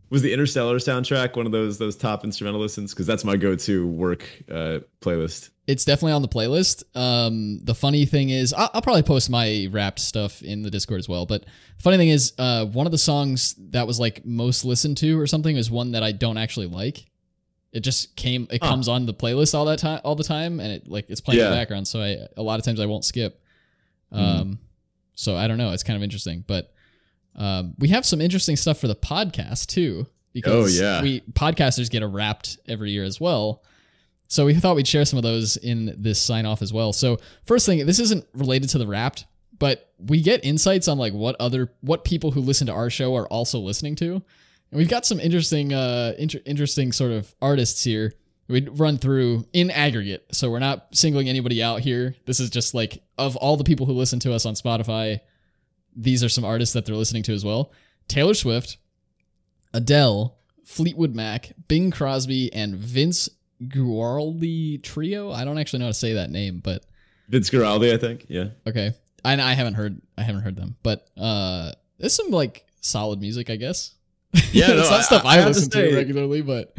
[0.10, 2.94] was the Interstellar soundtrack one of those those top instrumental listens?
[2.94, 5.50] Because that's my go-to work uh, playlist.
[5.72, 6.84] It's definitely on the playlist.
[6.98, 10.98] Um, the funny thing is, I'll, I'll probably post my wrapped stuff in the Discord
[11.00, 11.26] as well.
[11.28, 11.46] But
[11.78, 15.28] funny thing is, uh, one of the songs that was like most listened to or
[15.28, 17.06] something is one that I don't actually like.
[17.72, 18.70] It just came, it Huh.
[18.70, 21.40] comes on the playlist all that time, all the time, and it like it's playing
[21.42, 21.88] in the background.
[21.88, 23.40] So I a lot of times I won't skip.
[24.12, 24.18] Mhm.
[24.18, 24.60] Um,
[25.14, 25.72] so I don't know.
[25.72, 26.74] It's kind of interesting, but
[27.36, 30.08] um, we have some interesting stuff for the podcast too.
[30.34, 31.02] Because Oh, yeah.
[31.04, 33.62] we podcasters get a wrapped every year as well.
[34.30, 36.94] So we thought we'd share some of those in this sign off as well.
[36.94, 39.26] So first thing, this isn't related to the wrapped,
[39.58, 43.16] but we get insights on like what other what people who listen to our show
[43.16, 44.14] are also listening to.
[44.14, 48.14] And we've got some interesting uh inter- interesting sort of artists here.
[48.48, 50.28] We'd run through in aggregate.
[50.32, 52.16] So we're not singling anybody out here.
[52.26, 55.22] This is just like of all the people who listen to us on Spotify,
[55.96, 57.72] these are some artists that they're listening to as well.
[58.08, 58.78] Taylor Swift,
[59.74, 63.28] Adele, Fleetwood Mac, Bing Crosby, and Vince
[63.68, 65.32] Guaraldi Trio.
[65.32, 66.86] I don't actually know how to say that name, but
[67.30, 68.26] Vince Guaraldi, I think.
[68.30, 68.49] Yeah.
[68.68, 68.93] okay.
[69.26, 73.49] I, I haven't heard I haven't heard them, but uh, there's some like solid music,
[73.49, 73.95] I guess.
[74.51, 76.76] Yeah, no, it's not I- stuff I I, have to listen to, regularly, but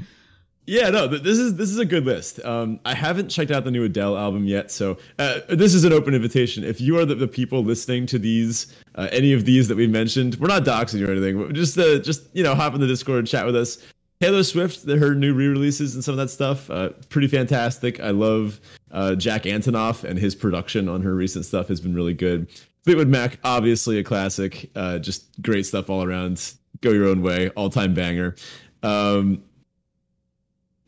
[0.66, 2.42] Yeah, no, this is this is a good list.
[2.44, 5.92] Um, I haven't checked out the new Adele album yet, so uh, this is an
[5.92, 6.64] open invitation.
[6.64, 9.86] If you are the, the people listening to these, uh, any of these that we
[9.86, 11.38] mentioned, we're not doxing you or anything.
[11.38, 13.78] But just uh, just you know, hop in the Discord, chat with us.
[14.20, 18.00] Taylor Swift, her new re-releases and some of that stuff, uh, pretty fantastic.
[18.00, 18.60] I love
[18.90, 22.50] uh, Jack Antonoff and his production on her recent stuff has been really good.
[22.84, 26.52] Fleetwood Mac, obviously a classic, uh, just great stuff all around.
[26.82, 28.34] Go your own way, all-time banger.
[28.82, 29.42] Um,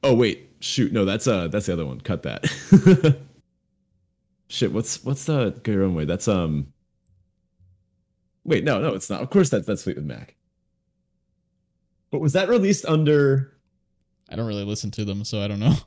[0.04, 2.00] Oh wait, shoot, no, that's uh that's the other one.
[2.00, 2.44] Cut that.
[4.48, 6.04] Shit, what's what's the go your own way?
[6.04, 6.72] That's um
[8.44, 9.22] Wait, no, no, it's not.
[9.22, 10.34] Of course that's that's Fleetwood Mac.
[12.12, 13.54] But was that released under
[14.28, 15.74] I don't really listen to them, so I don't know.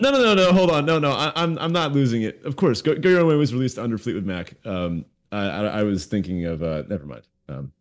[0.00, 0.86] No, no, no, no, hold on.
[0.86, 2.40] No, no, I, I'm I'm not losing it.
[2.44, 4.54] Of course, Go, go Your Own Way was released under Fleetwood Mac.
[4.64, 7.22] Um I I, I was thinking of uh never mind.
[7.48, 7.72] Um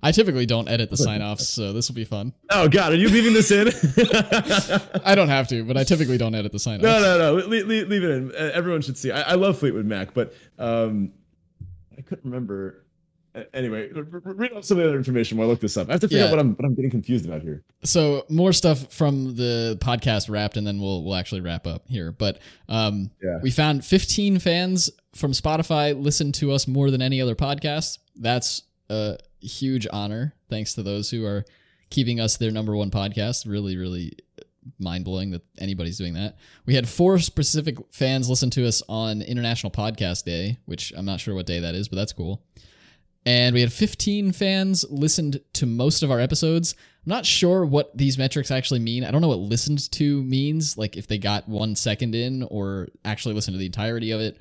[0.00, 2.32] I typically don't edit the sign offs, so this will be fun.
[2.50, 3.66] Oh god, are you leaving this in?
[5.04, 6.84] I don't have to, but I typically don't edit the sign offs.
[6.84, 7.46] No, no, no.
[7.48, 8.32] Leave, leave, leave it in.
[8.36, 9.10] Everyone should see.
[9.10, 11.10] I, I love Fleetwood Mac, but um,
[11.98, 12.84] I couldn't remember.
[13.52, 15.88] Anyway, read off some of the other information while I look this up.
[15.88, 16.24] I have to figure Yeah.
[16.26, 17.62] out what I'm what I'm getting confused about here.
[17.84, 22.12] so more stuff from the podcast wrapped and then we'll we'll actually wrap up here
[22.12, 23.38] but um Yeah.
[23.42, 28.62] we found 15 fans from spotify listen to us more than any other podcast that's
[28.88, 31.44] a huge honor thanks to those who are
[31.90, 34.12] keeping us their number one podcast really really
[34.80, 39.70] mind-blowing that anybody's doing that we had four specific fans listen to us on international
[39.70, 42.42] podcast day which i'm not sure what day that is but that's cool
[43.26, 46.76] and we had 15 fans listened to most of our episodes.
[47.04, 49.04] I'm not sure what these metrics actually mean.
[49.04, 52.86] I don't know what listened to means, like if they got one second in or
[53.04, 54.38] actually listened to the entirety of it,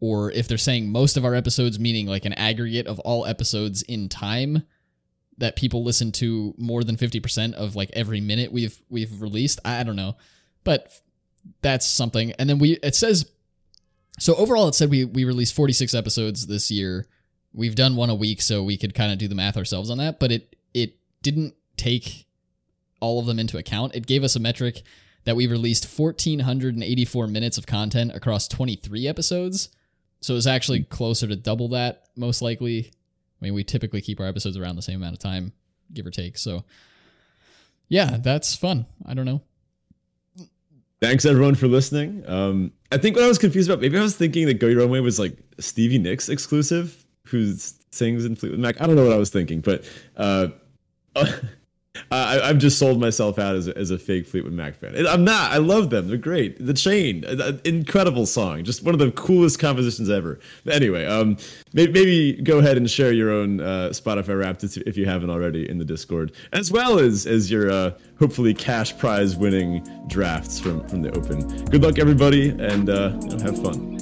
[0.00, 3.80] or if they're saying most of our episodes, meaning like an aggregate of all episodes
[3.80, 4.64] in time
[5.38, 9.60] that people listen to more than 50% of like every minute we've we've released.
[9.64, 10.16] I don't know.
[10.62, 10.92] But
[11.62, 12.32] that's something.
[12.32, 13.30] And then we it says
[14.18, 17.06] so overall it said we we released 46 episodes this year
[17.56, 19.98] we've done one a week so we could kind of do the math ourselves on
[19.98, 22.26] that but it it didn't take
[23.00, 23.94] all of them into account.
[23.94, 24.82] It gave us a metric
[25.24, 29.70] that we released 1484 minutes of content across 23 episodes.
[30.20, 32.90] So it was actually closer to double that most likely.
[33.40, 35.52] I mean we typically keep our episodes around the same amount of time
[35.92, 36.64] give or take so
[37.88, 38.86] yeah that's fun.
[39.04, 39.42] I don't know.
[41.00, 42.24] Thanks everyone for listening.
[42.26, 44.80] Um, I think what I was confused about, maybe I was thinking that Go Your
[44.80, 47.54] Own Way was like Stevie Nicks exclusive, who
[47.90, 48.80] sings in Fleetwood Mac.
[48.80, 49.84] I don't know what I was thinking, but
[50.16, 50.48] uh,
[52.10, 55.06] I, I've just sold myself out as a, as a fake Fleetwood Mac fan.
[55.06, 55.52] I'm not.
[55.52, 56.08] I love them.
[56.08, 56.64] They're great.
[56.64, 57.24] The Chain,
[57.64, 58.64] incredible song.
[58.64, 60.38] Just one of the coolest compositions ever.
[60.64, 61.36] But anyway, um,
[61.72, 65.68] maybe, maybe go ahead and share your own uh, Spotify Wrapped if you haven't already
[65.68, 70.86] in the Discord, as well as as your uh, hopefully cash prize winning drafts from
[70.88, 71.64] from the Open.
[71.66, 73.10] Good luck, everybody, and uh,
[73.42, 73.95] have fun.